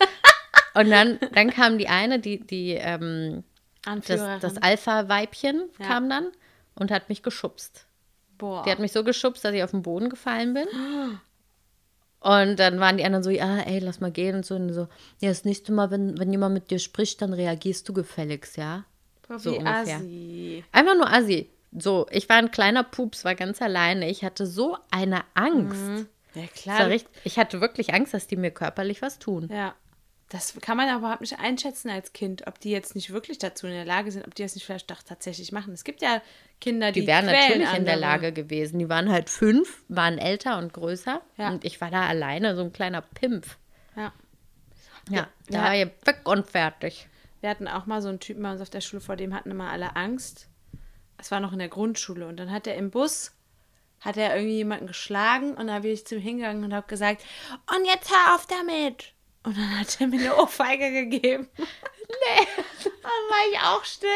[0.74, 3.44] Und dann, dann kam die eine, die, die, ähm,
[4.08, 5.86] das, das Alpha-Weibchen Ja.
[5.88, 6.32] kam dann
[6.76, 7.86] und hat mich geschubst.
[8.38, 8.64] Boah.
[8.66, 10.68] Die hat mich so geschubst, dass ich auf den Boden gefallen bin.
[12.20, 14.56] Und dann waren die anderen so, ja, ey, lass mal gehen und so.
[14.56, 14.88] Und so,
[15.20, 18.84] ja, das nächste Mal, wenn, wenn jemand mit dir spricht, dann reagierst du gefälligst, ja?
[19.28, 19.98] Boah, so ungefähr.
[19.98, 20.64] assi.
[20.72, 21.50] Einfach nur Assi.
[21.78, 24.10] So, ich war ein kleiner Pups, war ganz alleine.
[24.10, 26.08] Ich hatte so eine Angst.
[26.36, 26.88] Ja, klar.
[26.88, 29.50] richtig, ich hatte wirklich Angst, dass die mir körperlich was tun.
[29.52, 29.74] Ja.
[30.30, 33.68] Das kann man aber überhaupt nicht einschätzen als Kind, ob die jetzt nicht wirklich dazu
[33.68, 35.72] in der Lage sind, ob die das nicht vielleicht doch tatsächlich machen.
[35.74, 36.20] Es gibt ja
[36.60, 37.96] Kinder, die, Die wären natürlich in der andere.
[38.00, 38.80] Lage gewesen.
[38.80, 41.22] Die waren halt fünf, waren älter und größer.
[41.38, 41.50] Ja.
[41.50, 43.58] Und ich war da alleine, so ein kleiner Pimpf.
[43.96, 44.14] Ja.
[45.10, 47.08] Ja, da war ich weg und fertig.
[47.42, 49.52] Wir hatten auch mal so einen Typen bei uns auf der Schule, vor dem hatten
[49.52, 50.48] immer alle Angst.
[51.20, 53.32] Es war noch in der Grundschule und dann hat er im Bus,
[54.00, 57.24] hat er irgendwie jemanden geschlagen und da bin ich zu ihm hingegangen und habe gesagt,
[57.76, 59.14] und jetzt hör auf damit.
[59.44, 61.48] Und dann hat er mir eine Ohrfeige gegeben.
[61.58, 62.48] nee.
[62.84, 64.10] Dann war ich auch still.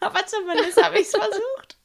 [0.00, 1.76] Aber zumindest habe ich es versucht.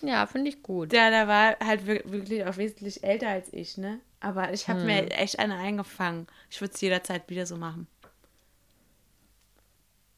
[0.00, 0.92] Ja, finde ich gut.
[0.92, 4.00] Ja, der war halt wir- wirklich auch wesentlich älter als ich, ne?
[4.20, 4.86] Aber ich habe Hm.
[4.86, 6.26] mir echt eine eingefangen.
[6.50, 7.86] Ich würde es jederzeit wieder so machen.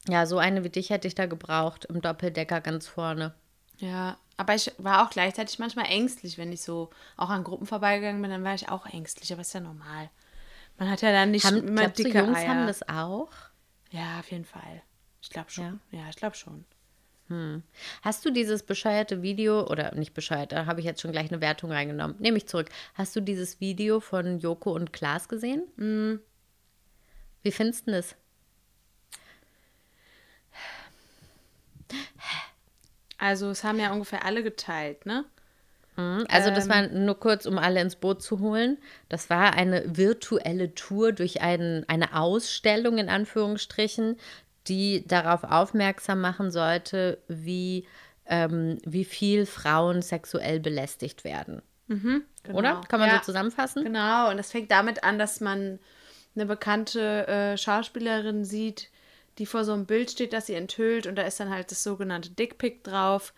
[0.07, 3.33] Ja, so eine wie dich hätte ich da gebraucht, im Doppeldecker ganz vorne.
[3.77, 8.21] Ja, aber ich war auch gleichzeitig manchmal ängstlich, wenn ich so auch an Gruppen vorbeigegangen
[8.21, 10.09] bin, dann war ich auch ängstlich, aber ist ja normal.
[10.77, 12.49] Man hat ja dann nicht Haben, immer glaubst du, dicke Jungs Eier.
[12.49, 13.31] haben das auch?
[13.91, 14.81] Ja, auf jeden Fall.
[15.21, 15.79] Ich glaube schon.
[15.91, 16.65] Ja, ich glaube schon.
[18.03, 21.41] Hast du dieses bescheuerte Video, oder nicht bescheuert, da habe ich jetzt schon gleich eine
[21.41, 22.17] Wertung reingenommen.
[22.19, 22.69] Nehme ich zurück.
[22.93, 25.63] Hast du dieses Video von Joko und Klaas gesehen?
[25.75, 26.19] Mhm.
[27.41, 28.15] Wie findest du das?
[33.25, 35.25] Also, es haben ja ungefähr alle geteilt, ne?
[35.97, 38.77] Also das war nur kurz, um alle ins Boot zu holen.
[39.07, 44.17] Das war eine virtuelle Tour durch ein, eine Ausstellung in Anführungsstrichen,
[44.67, 47.87] die darauf aufmerksam machen sollte, wie,
[48.25, 51.61] ähm, wie viel Frauen sexuell belästigt werden.
[52.51, 52.81] Oder?
[52.89, 53.19] Kann man Ja.
[53.19, 53.83] so zusammenfassen?
[53.85, 55.79] Genau, und das fängt damit an, dass man
[56.35, 58.89] eine bekannte äh, Schauspielerin sieht,
[59.37, 61.83] die vor so einem Bild steht, das sie enthüllt und da ist dann halt das
[61.83, 63.33] sogenannte Dickpick drauf.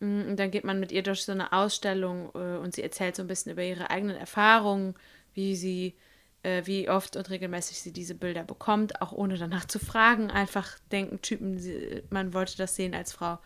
[0.00, 3.16] Mm, Und dann geht man mit ihr durch so eine Ausstellung äh, und sie erzählt
[3.16, 4.94] so ein bisschen über ihre eigenen Erfahrungen,
[5.34, 5.96] wie sie,
[6.42, 10.30] äh, wie oft und regelmäßig sie diese Bilder bekommt, auch ohne danach zu fragen.
[10.30, 13.38] Einfach denken Typen, sie, man wollte das sehen als Frau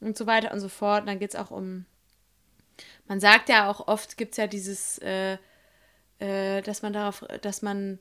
[0.00, 1.02] und so weiter und so fort.
[1.02, 1.86] Und dann geht es auch um
[3.06, 5.36] man sagt ja auch oft, gibt es ja dieses, äh,
[6.18, 7.98] äh, dass man darauf, dass man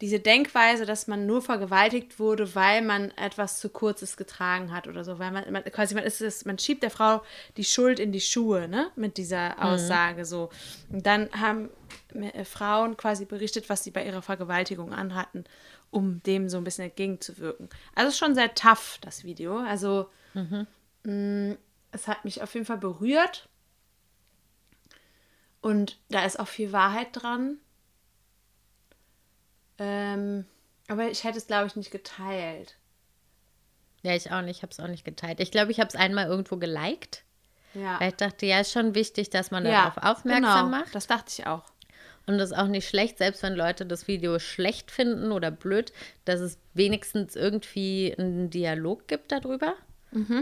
[0.00, 5.02] diese Denkweise, dass man nur vergewaltigt wurde, weil man etwas zu kurzes getragen hat oder
[5.02, 7.22] so, weil man, man quasi man ist es, man schiebt der Frau
[7.56, 10.50] die Schuld in die Schuhe, ne, mit dieser Aussage so.
[10.88, 11.68] Und dann haben
[12.14, 15.44] äh, Frauen quasi berichtet, was sie bei ihrer Vergewaltigung anhatten,
[15.90, 17.68] um dem so ein bisschen entgegenzuwirken.
[17.96, 19.58] Also es ist schon sehr tough das Video.
[19.58, 20.08] Also
[21.02, 21.56] mh,
[21.90, 23.48] es hat mich auf jeden Fall berührt.
[25.60, 27.58] Und da ist auch viel Wahrheit dran.
[29.78, 30.46] Ähm,
[30.88, 32.76] aber ich hätte es, glaube ich, nicht geteilt.
[34.02, 34.58] Ja, ich auch nicht.
[34.58, 35.40] Ich habe es auch nicht geteilt.
[35.40, 37.24] Ich glaube, ich habe es einmal irgendwo geliked,
[37.74, 40.94] Ja, weil ich dachte, ja, ist schon wichtig, dass man ja darauf aufmerksam genau, macht.
[40.94, 41.64] Das dachte ich auch.
[42.26, 45.92] Und das ist auch nicht schlecht, selbst wenn Leute das Video schlecht finden oder blöd,
[46.26, 49.74] dass es wenigstens irgendwie einen Dialog gibt darüber.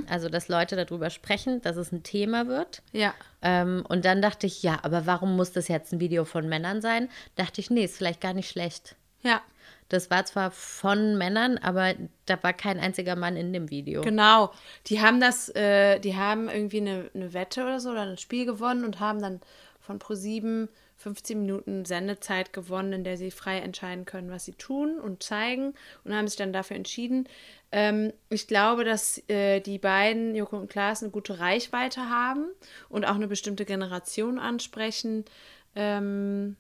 [0.09, 2.83] Also, dass Leute darüber sprechen, dass es ein Thema wird.
[2.93, 3.15] Ja.
[3.43, 6.81] Ähm, und dann dachte ich, ja, aber warum muss das jetzt ein Video von Männern
[6.81, 7.09] sein?
[7.35, 8.95] Dachte ich, nee, ist vielleicht gar nicht schlecht.
[9.23, 9.43] Ja.
[9.89, 11.95] Das war zwar von Männern, aber
[12.25, 14.01] da war kein einziger Mann in dem Video.
[14.03, 14.53] Genau.
[14.87, 18.47] Die haben das, äh, die haben irgendwie eine, eine Wette oder so oder ein Spiel
[18.47, 19.41] gewonnen und haben dann
[19.81, 24.99] von Pro7 15 Minuten Sendezeit gewonnen, in der sie frei entscheiden können, was sie tun
[24.99, 27.29] und zeigen und haben sich dann dafür entschieden.
[27.71, 32.47] Ähm, ich glaube, dass äh, die beiden, Joko und Klaas, eine gute Reichweite haben
[32.89, 35.27] und auch eine bestimmte Generation ansprechen.
[35.75, 36.57] Ähm,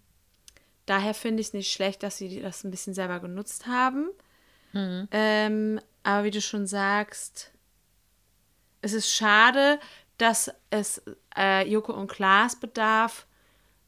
[0.86, 4.08] daher finde ich es nicht schlecht, dass sie das ein bisschen selber genutzt haben.
[5.10, 7.50] Ähm, aber wie du schon sagst,
[8.80, 9.78] es ist schade,
[10.18, 11.02] dass es
[11.36, 13.26] äh, Joko und Klaas bedarf,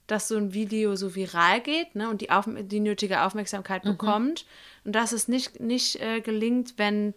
[0.07, 4.47] dass so ein Video so viral geht ne, und die, auf, die nötige Aufmerksamkeit bekommt.
[4.85, 7.15] Und dass es nicht, nicht äh, gelingt, wenn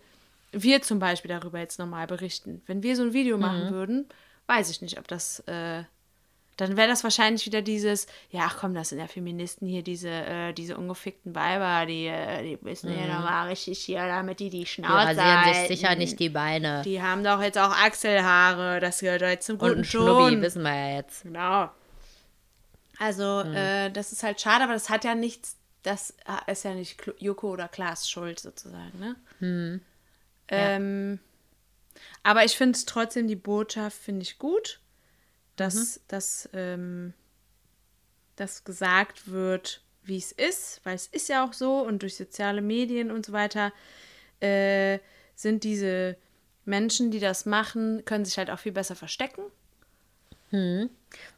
[0.52, 2.62] wir zum Beispiel darüber jetzt nochmal berichten.
[2.68, 4.08] Wenn wir so ein Video machen würden,
[4.48, 5.40] weiß ich nicht, ob das.
[5.48, 5.84] Äh,
[6.62, 10.10] dann wäre das wahrscheinlich wieder dieses, ja, ach komm, das sind ja Feministen hier, diese,
[10.10, 14.60] äh, diese ungefickten Weiber, die, äh, die müssen ja nochmal richtig hier, damit die die
[14.60, 15.68] Die Schnauze rasieren sich halten.
[15.68, 16.84] sicher nicht die Beine.
[16.84, 20.62] Die haben doch jetzt auch Achselhaare, das gehört jetzt zum Und guten ein Schnubbi, wissen
[20.62, 21.24] wir ja jetzt.
[21.24, 21.70] Genau.
[23.00, 26.14] Also, äh, das ist halt schade, aber das hat ja nichts, das
[26.46, 29.80] ist ja nicht Joko oder Klaas Schuld sozusagen, ne?
[30.50, 31.20] Ähm,
[32.24, 34.81] Aber ich finde es trotzdem, die Botschaft finde ich gut,
[35.56, 37.14] dass, dass, ähm,
[38.36, 42.62] dass gesagt wird, wie es ist, weil es ist ja auch so und durch soziale
[42.62, 43.72] Medien und so weiter
[44.40, 45.00] äh,
[45.36, 46.18] sind diese
[46.66, 49.44] Menschen, die das machen, können sich halt auch viel besser verstecken.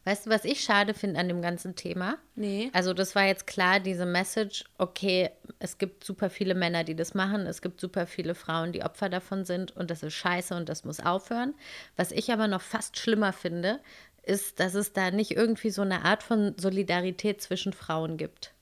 [0.05, 2.17] Weißt du, was ich schade finde an dem ganzen Thema?
[2.35, 2.69] Nee.
[2.73, 7.13] Also das war jetzt klar, diese Message, okay, es gibt super viele Männer, die das
[7.13, 10.69] machen, es gibt super viele Frauen, die Opfer davon sind und das ist scheiße und
[10.69, 11.53] das muss aufhören.
[11.95, 13.79] Was ich aber noch fast schlimmer finde,
[14.23, 18.53] ist, dass es da nicht irgendwie so eine Art von Solidarität zwischen Frauen gibt.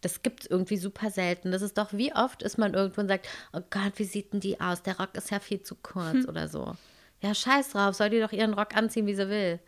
[0.00, 1.52] Das gibt es irgendwie super selten.
[1.52, 4.40] Das ist doch, wie oft ist man irgendwo und sagt, oh Gott, wie sieht denn
[4.40, 4.82] die aus?
[4.82, 6.76] Der Rock ist ja viel zu kurz oder so.
[7.22, 9.60] Ja, scheiß drauf, soll die doch ihren Rock anziehen, wie sie will.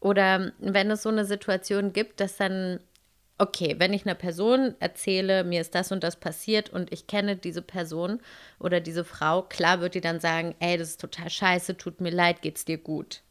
[0.00, 2.80] Oder wenn es so eine Situation gibt, dass dann,
[3.38, 7.36] okay, wenn ich einer Person erzähle, mir ist das und das passiert und ich kenne
[7.36, 8.20] diese Person
[8.58, 12.10] oder diese Frau, klar wird die dann sagen, ey, das ist total scheiße, tut mir
[12.10, 13.22] leid, geht's dir gut.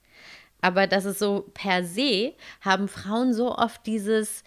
[0.62, 4.44] Aber das ist so per se, haben Frauen so oft dieses,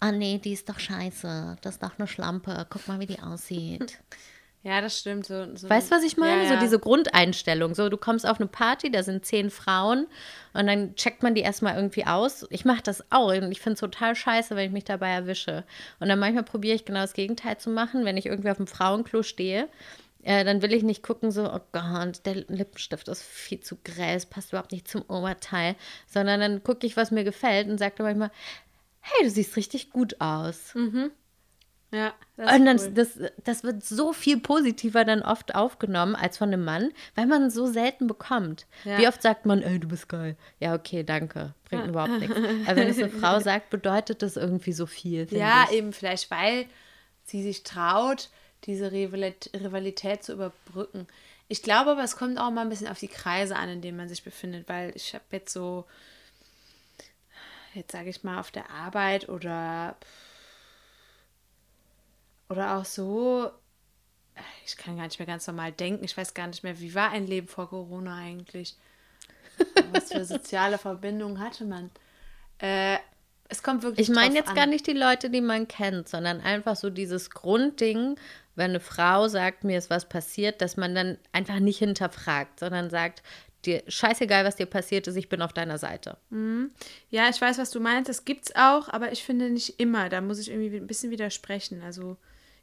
[0.00, 3.20] ah nee, die ist doch scheiße, das ist doch eine Schlampe, guck mal, wie die
[3.20, 3.98] aussieht.
[4.66, 5.26] Ja, das stimmt.
[5.26, 6.42] So, so Weißt du, was ich meine?
[6.42, 6.54] Ja, ja.
[6.54, 7.76] So diese Grundeinstellung.
[7.76, 10.08] So, du kommst auf eine Party, da sind zehn Frauen
[10.54, 12.44] und dann checkt man die erstmal irgendwie aus.
[12.50, 15.62] Ich mache das auch und ich finde es total scheiße, wenn ich mich dabei erwische.
[16.00, 18.66] Und dann manchmal probiere ich genau das Gegenteil zu machen, wenn ich irgendwie auf dem
[18.66, 19.68] Frauenklo stehe.
[20.24, 24.16] Äh, dann will ich nicht gucken, so, oh Gott, der Lippenstift ist viel zu grell,
[24.16, 25.76] es passt überhaupt nicht zum Oberteil,
[26.08, 28.32] sondern dann gucke ich, was mir gefällt und sage dann manchmal,
[28.98, 30.74] hey, du siehst richtig gut aus.
[31.96, 32.90] Ja, das Und dann, cool.
[32.92, 37.44] das, das wird so viel positiver dann oft aufgenommen als von einem Mann, weil man
[37.44, 38.66] es so selten bekommt.
[38.84, 38.98] Ja.
[38.98, 40.36] Wie oft sagt man, ey, du bist geil.
[40.60, 41.54] Ja, okay, danke.
[41.64, 42.36] Bringt überhaupt nichts.
[42.66, 45.26] Aber wenn es eine Frau sagt, bedeutet das irgendwie so viel.
[45.30, 45.78] Ja, ich.
[45.78, 46.66] eben vielleicht, weil
[47.24, 48.28] sie sich traut,
[48.64, 51.06] diese Rivalit Rivalität zu überbrücken.
[51.48, 53.96] Ich glaube aber, es kommt auch mal ein bisschen auf die Kreise an, in denen
[53.96, 55.86] man sich befindet, weil ich habe jetzt so,
[57.72, 59.96] jetzt sage ich mal, auf der Arbeit oder,
[62.48, 63.50] oder auch so,
[64.64, 67.10] ich kann gar nicht mehr ganz normal denken, ich weiß gar nicht mehr, wie war
[67.10, 68.76] ein Leben vor Corona eigentlich?
[69.92, 71.90] Was für soziale Verbindungen hatte man?
[72.58, 72.98] Äh,
[73.48, 74.54] es kommt wirklich Ich meine jetzt an.
[74.56, 78.16] gar nicht die Leute, die man kennt, sondern einfach so dieses Grundding,
[78.54, 82.90] wenn eine Frau sagt, mir ist was passiert, dass man dann einfach nicht hinterfragt, sondern
[82.90, 83.22] sagt,
[83.64, 86.16] dir scheißegal, was dir passiert ist, ich bin auf deiner Seite.
[87.10, 88.08] Ja, ich weiß, was du meinst.
[88.08, 90.08] Das gibt's auch, aber ich finde nicht immer.
[90.08, 91.82] Da muss ich irgendwie ein bisschen widersprechen.
[91.82, 92.16] Also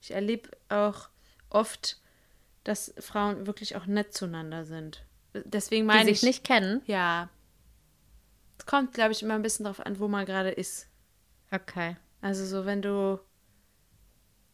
[0.04, 1.08] ich erlebe auch
[1.50, 1.98] oft,
[2.66, 5.06] dass Frauen wirklich auch nett zueinander sind.
[5.34, 6.82] Deswegen Die meine sich ich nicht kennen.
[6.88, 7.30] Ja.
[8.60, 10.88] Es kommt, glaube ich, immer ein bisschen drauf an, wo man gerade ist.
[11.52, 11.96] Okay.
[12.22, 13.20] Also so, wenn du,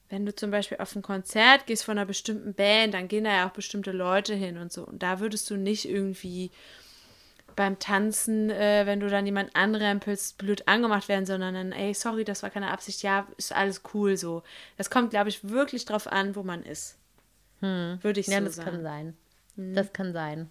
[0.09, 3.31] wenn du zum Beispiel auf ein Konzert gehst von einer bestimmten Band, dann gehen da
[3.31, 4.85] ja auch bestimmte Leute hin und so.
[4.85, 6.51] Und da würdest du nicht irgendwie
[7.59, 12.23] beim Tanzen, äh, wenn du dann jemand anrempelst, blöd angemacht werden, sondern dann, ey, sorry,
[12.23, 14.43] das war keine Absicht, ja, ist alles cool so.
[14.77, 16.97] Das kommt, glaube ich, wirklich drauf an, wo man ist.
[17.59, 18.71] Würde ich Ja, so das sagen.
[18.71, 19.17] kann sein.
[19.57, 20.49] Das kann sein.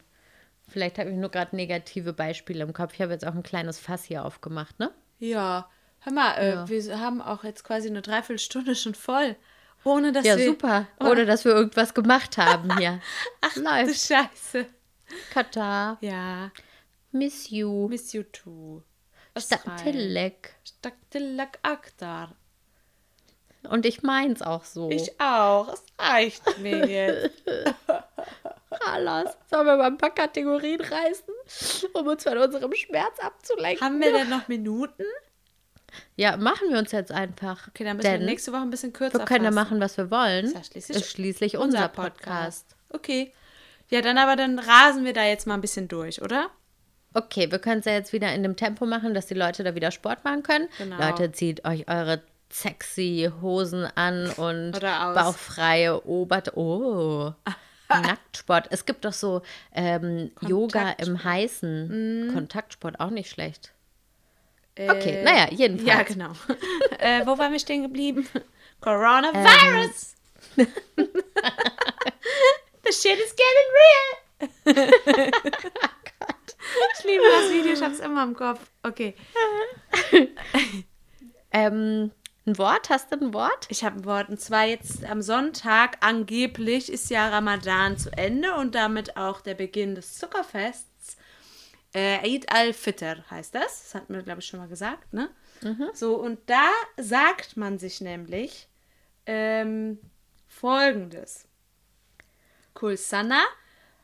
[0.68, 2.92] Vielleicht habe ich nur gerade negative Beispiele im Kopf.
[2.92, 4.90] Ich habe jetzt auch ein kleines Fass hier aufgemacht, ne?
[5.18, 6.68] Ja, hör mal, äh, Ja.
[6.68, 9.34] wir haben auch jetzt quasi eine Dreiviertelstunde schon voll.
[9.82, 10.44] Ohne dass Ja, wir.
[10.44, 10.86] super.
[11.00, 13.00] Ohne dass wir irgendwas gemacht haben hier.
[13.40, 13.98] Ach, Du läuft.
[13.98, 14.66] Scheiße.
[15.32, 15.96] Katar.
[16.02, 16.50] Ja.
[17.18, 17.88] Miss you.
[17.88, 18.82] Miss you too.
[19.36, 20.54] Stadtillek.
[20.64, 22.34] Staktilak Aktar.
[23.68, 24.90] Und ich meins auch so.
[24.90, 25.72] Ich auch.
[25.72, 27.42] Es reicht mir jetzt.
[28.86, 29.36] Alles.
[29.50, 31.34] Sollen wir mal ein paar Kategorien reißen,
[31.94, 33.84] um uns von unserem Schmerz abzulenken?
[33.84, 35.04] Haben wir denn noch Minuten?
[36.16, 37.68] Ja, machen wir uns jetzt einfach.
[37.68, 39.96] Okay, dann müssen Denn wir nächste Woche ein bisschen kürzer wir können ja machen, was
[39.96, 40.44] wir wollen.
[40.44, 42.76] Ist ja schließlich ist schließlich unser Podcast.
[42.90, 43.32] Okay.
[43.88, 46.50] Ja, dann aber dann rasen wir da jetzt mal ein bisschen durch, oder?
[47.14, 49.74] Okay, wir können es ja jetzt wieder in dem Tempo machen, dass die Leute da
[49.74, 50.68] wieder Sport machen können.
[50.78, 50.98] Genau.
[50.98, 56.56] Leute, zieht euch eure sexy Hosen an und bauchfreie Obert.
[56.56, 57.32] Oh.
[57.88, 58.68] Nacktsport.
[58.70, 59.42] Es gibt doch so
[59.74, 62.30] ähm, Yoga im Heißen.
[62.34, 63.72] Kontaktsport auch nicht schlecht.
[64.78, 65.88] Okay, naja, jedenfalls.
[65.88, 66.32] Äh, Ja, genau.
[66.98, 68.28] äh, wo waren wir stehen geblieben?
[68.80, 70.14] Coronavirus!
[70.56, 70.66] Ähm.
[72.84, 75.90] The shit is getting real!
[76.98, 78.60] Ich liebe das Video, ich hab's immer im Kopf.
[78.82, 79.14] Okay.
[81.50, 82.10] Ähm,
[82.46, 82.90] ein Wort?
[82.90, 83.66] Hast du ein Wort?
[83.68, 84.28] Ich habe ein Wort.
[84.28, 89.54] Und zwar jetzt am Sonntag, angeblich ist ja Ramadan zu Ende und damit auch der
[89.54, 91.16] Beginn des Zuckerfests.
[91.94, 93.82] Äh, Eid al-Fitr heißt das.
[93.82, 95.30] Das hatten wir, glaube ich, schon mal gesagt, ne?
[95.92, 98.68] So, und da sagt man sich nämlich
[99.26, 99.98] ähm,
[100.46, 101.46] folgendes.
[102.74, 103.42] Kul sana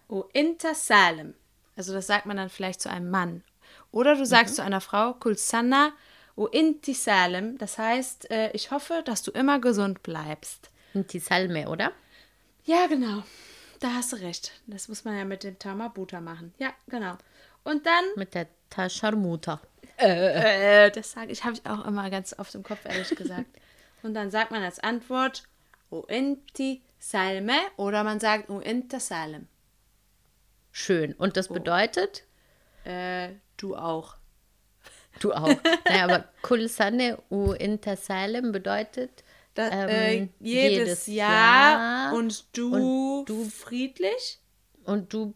[0.09, 1.35] o inta salem.
[1.77, 3.43] Also das sagt man dann vielleicht zu einem Mann.
[3.91, 5.93] Oder du sagst zu einer Frau, Kul sana
[6.37, 7.59] o inti salem.
[7.59, 10.70] Das heißt, äh, ich hoffe, dass du immer gesund bleibst.
[10.95, 11.93] Die Salme, oder?
[12.64, 13.22] Ja, genau.
[13.81, 14.53] Da hast du recht.
[14.66, 16.55] Das muss man ja mit dem Tamabuta machen.
[16.59, 17.16] Ja, genau.
[17.64, 19.61] Und dann, Mit der Tasharmuta.
[19.97, 23.47] äh, das sage ich, habe ich auch immer ganz oft im Kopf, ehrlich gesagt.
[24.03, 25.45] Und dann sagt man als Antwort,
[25.91, 29.49] o inti salme oder man sagt o inta salem.
[30.77, 31.12] Schön.
[31.14, 32.25] Und das bedeutet,
[32.85, 34.16] Äh, du auch.
[35.20, 35.49] du auch.
[35.89, 39.22] naja, aber Kulsane u Intersalem bedeutet
[39.55, 42.75] Da, ähm, äh, jedes, Jahr, und du,
[43.20, 44.41] und du- friedlich,
[44.83, 45.33] und du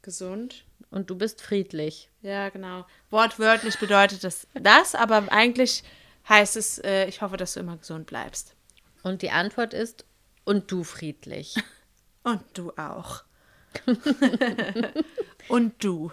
[0.00, 0.64] gesund.
[0.90, 2.08] und du bist friedlich.
[2.22, 2.86] Ja, genau.
[3.10, 5.84] Wortwörtlich bedeutet das das, aber eigentlich
[6.26, 8.54] heißt es, äh, ich hoffe, dass du immer gesund bleibst.
[9.02, 10.06] Und die Antwort ist
[10.44, 11.54] und du friedlich.
[12.22, 13.24] Und du auch.
[15.48, 16.12] und du.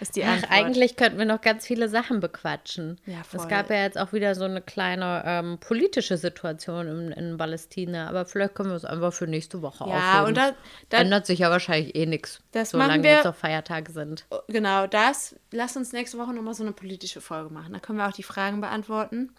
[0.00, 3.00] Ist die Ach, eigentlich könnten wir noch ganz viele Sachen bequatschen.
[3.04, 3.40] Ja, voll.
[3.40, 8.08] es gab ja jetzt auch wieder so eine kleine ähm, politische Situation in, in Palästina,
[8.08, 10.26] aber vielleicht können wir es einfach für nächste Woche Ja, aufheben.
[10.28, 10.52] und da,
[10.90, 14.24] da, ändert sich ja wahrscheinlich eh nichts, solange wir- jetzt noch Feiertage sind.
[14.46, 15.34] genau das.
[15.50, 17.72] Lass uns nächste Woche nochmal so eine politische Folge machen.
[17.72, 19.34] Da können wir auch die Fragen beantworten.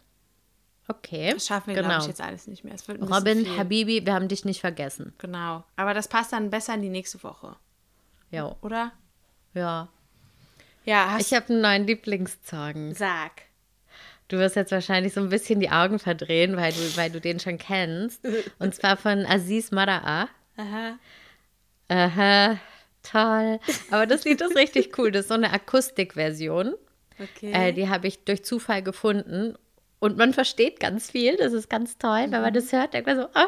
[0.90, 1.34] Okay.
[1.34, 1.88] Das schaffen wir, genau.
[1.90, 2.76] glaube ich, jetzt alles nicht mehr.
[3.00, 3.58] Robin.
[3.58, 5.14] Habibi, wir haben dich nicht vergessen.
[5.20, 5.64] Genau.
[5.76, 7.56] Aber das passt dann besser in die nächste Woche,
[8.32, 8.56] Jo.
[8.62, 8.92] oder?
[9.54, 9.88] Ja.
[10.86, 12.96] Ja, Ich habe einen neuen Lieblingssong.
[12.96, 13.44] Sag.
[14.30, 17.40] Du wirst jetzt wahrscheinlich so ein bisschen die Augen verdrehen, weil du, weil du den
[17.40, 18.28] schon kennst.
[18.58, 20.28] Und zwar von Aziz Mara'a.
[20.58, 21.00] Aha.
[21.88, 22.60] Aha,
[23.04, 23.60] toll.
[23.92, 25.12] Aber das Lied ist richtig cool.
[25.12, 26.74] Das ist so eine Akustikversion.
[27.20, 27.52] Okay.
[27.52, 29.56] Äh, die habe ich durch Zufall gefunden.
[30.00, 31.36] Und man versteht ganz viel.
[31.38, 32.22] Das ist ganz toll.
[32.22, 32.42] Wenn Mhm.
[32.42, 33.48] man das hört, denkt man so, ah,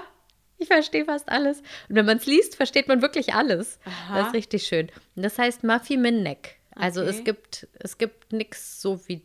[0.57, 1.59] ich verstehe fast alles.
[1.89, 3.79] Und wenn man es liest, versteht man wirklich alles.
[4.09, 4.91] Das ist richtig schön.
[5.15, 6.57] Und das heißt Mafi Minnek.
[6.75, 7.09] Also Okay.
[7.09, 9.21] es gibt, es gibt nichts so wie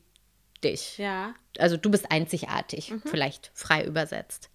[0.64, 0.98] dich.
[0.98, 1.34] ja.
[1.58, 3.02] Also du bist einzigartig, Mhm.
[3.04, 4.50] vielleicht frei übersetzt.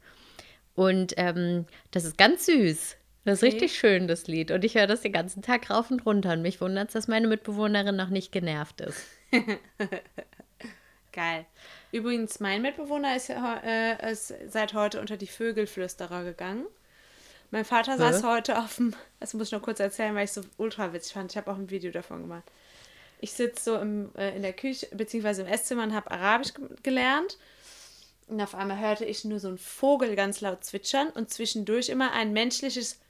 [0.76, 2.95] Und ähm, das ist ganz süß.
[3.26, 3.51] Das ist Okay.
[3.53, 4.49] richtig schön, das Lied.
[4.51, 6.34] Und ich höre das den ganzen Tag rauf und runter.
[6.34, 9.05] Und mich wundert es, dass meine Mitbewohnerin noch nicht genervt ist.
[11.11, 11.45] Geil.
[11.91, 16.65] Übrigens, mein Mitbewohner ist, äh, ist seit heute unter die Vögelflüsterer gegangen.
[17.51, 20.35] Mein Vater saß heute auf dem, das muss ich noch kurz erzählen, weil ich es
[20.35, 21.31] so ultra witzig fand.
[21.31, 22.49] Ich habe auch ein Video davon gemacht.
[23.19, 26.65] Ich sitze so im, äh, in der Küche, beziehungsweise im Esszimmer und habe Arabisch ge
[26.81, 27.37] gelernt.
[28.27, 32.13] Und auf einmal hörte ich nur so einen Vogel ganz laut zwitschern und zwischendurch immer
[32.13, 33.01] ein menschliches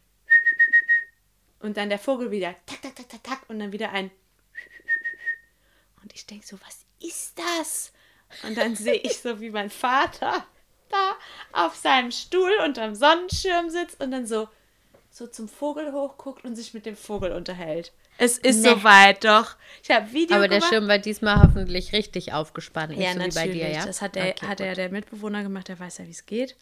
[1.59, 4.09] und dann der Vogel wieder tak, tak, tak, tak, tak und dann wieder ein
[6.01, 7.93] und ich denke so, was ist das?
[8.43, 10.45] Und dann sehe ich so, wie mein Vater
[10.89, 11.13] da
[11.53, 14.47] auf seinem Stuhl unterm Sonnenschirm sitzt und dann so,
[15.09, 17.91] so zum Vogel hochguckt und sich mit dem Vogel unterhält.
[18.17, 18.69] Es ist Nee.
[18.69, 19.55] soweit, doch.
[19.83, 20.73] Ich habe Video Aber der gemacht.
[20.73, 22.93] Schirm war diesmal hoffentlich richtig aufgespannt.
[22.97, 23.35] Ja, so natürlich.
[23.35, 23.85] wie bei dir, ja?
[23.85, 24.59] Das hat, der, Okay, hat.
[24.59, 24.65] Mhm.
[24.65, 26.55] ja der Mitbewohner gemacht, der weiß ja, wie es geht.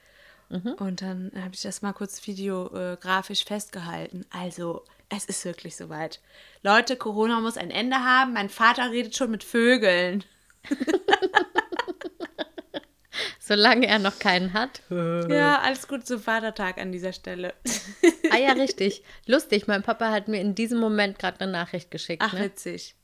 [0.50, 4.26] Und dann habe ich das mal kurz videografisch festgehalten.
[4.32, 6.20] Also, es ist wirklich soweit.
[6.64, 8.34] Leute, Corona muss ein Ende haben.
[8.34, 10.24] Mein Vater redet schon mit Vögeln.
[13.40, 14.82] Solange er noch keinen hat.
[14.90, 17.56] Ja, alles gut zum Vatertag an dieser Stelle.
[18.32, 19.04] Ah ja, richtig.
[19.26, 22.22] Lustig, mein Papa hat mir in diesem Moment gerade eine Nachricht geschickt.
[22.24, 22.42] Ach, ne?
[22.42, 22.96] witzig.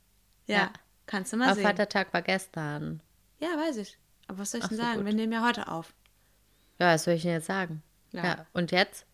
[0.46, 0.72] Ja, Ja.
[1.06, 1.64] kannst du mal Aber sehen.
[1.64, 3.02] Vatertag war gestern.
[3.40, 3.98] Ja, weiß ich.
[4.28, 4.96] Aber was soll ich Ach denn so, sagen?
[4.98, 5.06] gut.
[5.06, 5.92] Wir nehmen ja heute auf.
[6.78, 7.82] Ja, was soll ich denn jetzt sagen?
[8.12, 8.24] Ja.
[8.24, 8.46] Ja.
[8.52, 9.04] Und jetzt?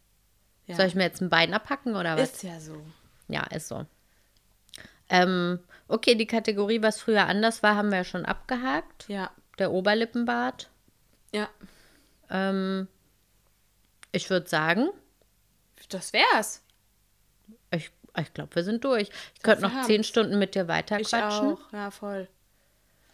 [0.67, 0.77] Ja.
[0.77, 2.33] Soll ich mir jetzt ein Bein abpacken oder was?
[2.35, 2.77] Ist ja so.
[3.29, 3.87] Ja, ist so.
[5.13, 9.09] Ähm, okay, die Kategorie, was früher anders war, haben wir ja schon abgehakt.
[9.09, 9.31] Ja.
[9.59, 10.71] Der Oberlippenbart.
[11.35, 11.49] Ja.
[12.31, 12.89] Ähm,
[14.11, 14.89] ich würde sagen,
[15.91, 16.63] Das wär's.
[17.71, 19.11] ich, ich glaube, wir sind durch.
[19.35, 21.53] Ich könnte noch zehn Stunden mit dir Ich weiterquatschen.
[21.55, 21.73] auch.
[21.73, 22.29] Ja, voll.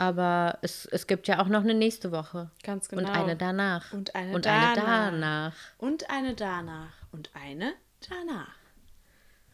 [0.00, 2.52] Aber es, es gibt ja auch noch eine nächste Woche.
[2.62, 3.02] Ganz genau.
[3.02, 3.92] Und eine danach.
[3.92, 5.10] Und eine Und eine danach.
[5.10, 5.54] danach.
[5.78, 6.92] Und eine danach.
[7.10, 7.74] Und eine
[8.08, 8.54] danach.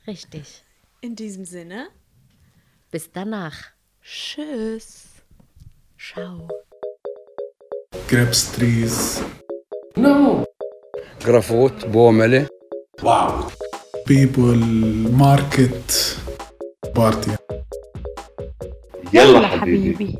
[0.06, 0.62] Richtig.
[1.00, 1.88] In diesem Sinne.
[2.93, 3.57] Bis danach.
[4.03, 4.87] Tschüss.
[5.97, 6.47] Ciao.
[8.11, 9.21] grapes trees,
[9.97, 10.43] No.
[11.25, 12.47] جرافوت بومله
[13.03, 13.31] Wow.
[14.09, 14.59] people,
[15.23, 16.15] market,
[16.95, 17.31] party.
[19.13, 20.17] يلا حبيبي.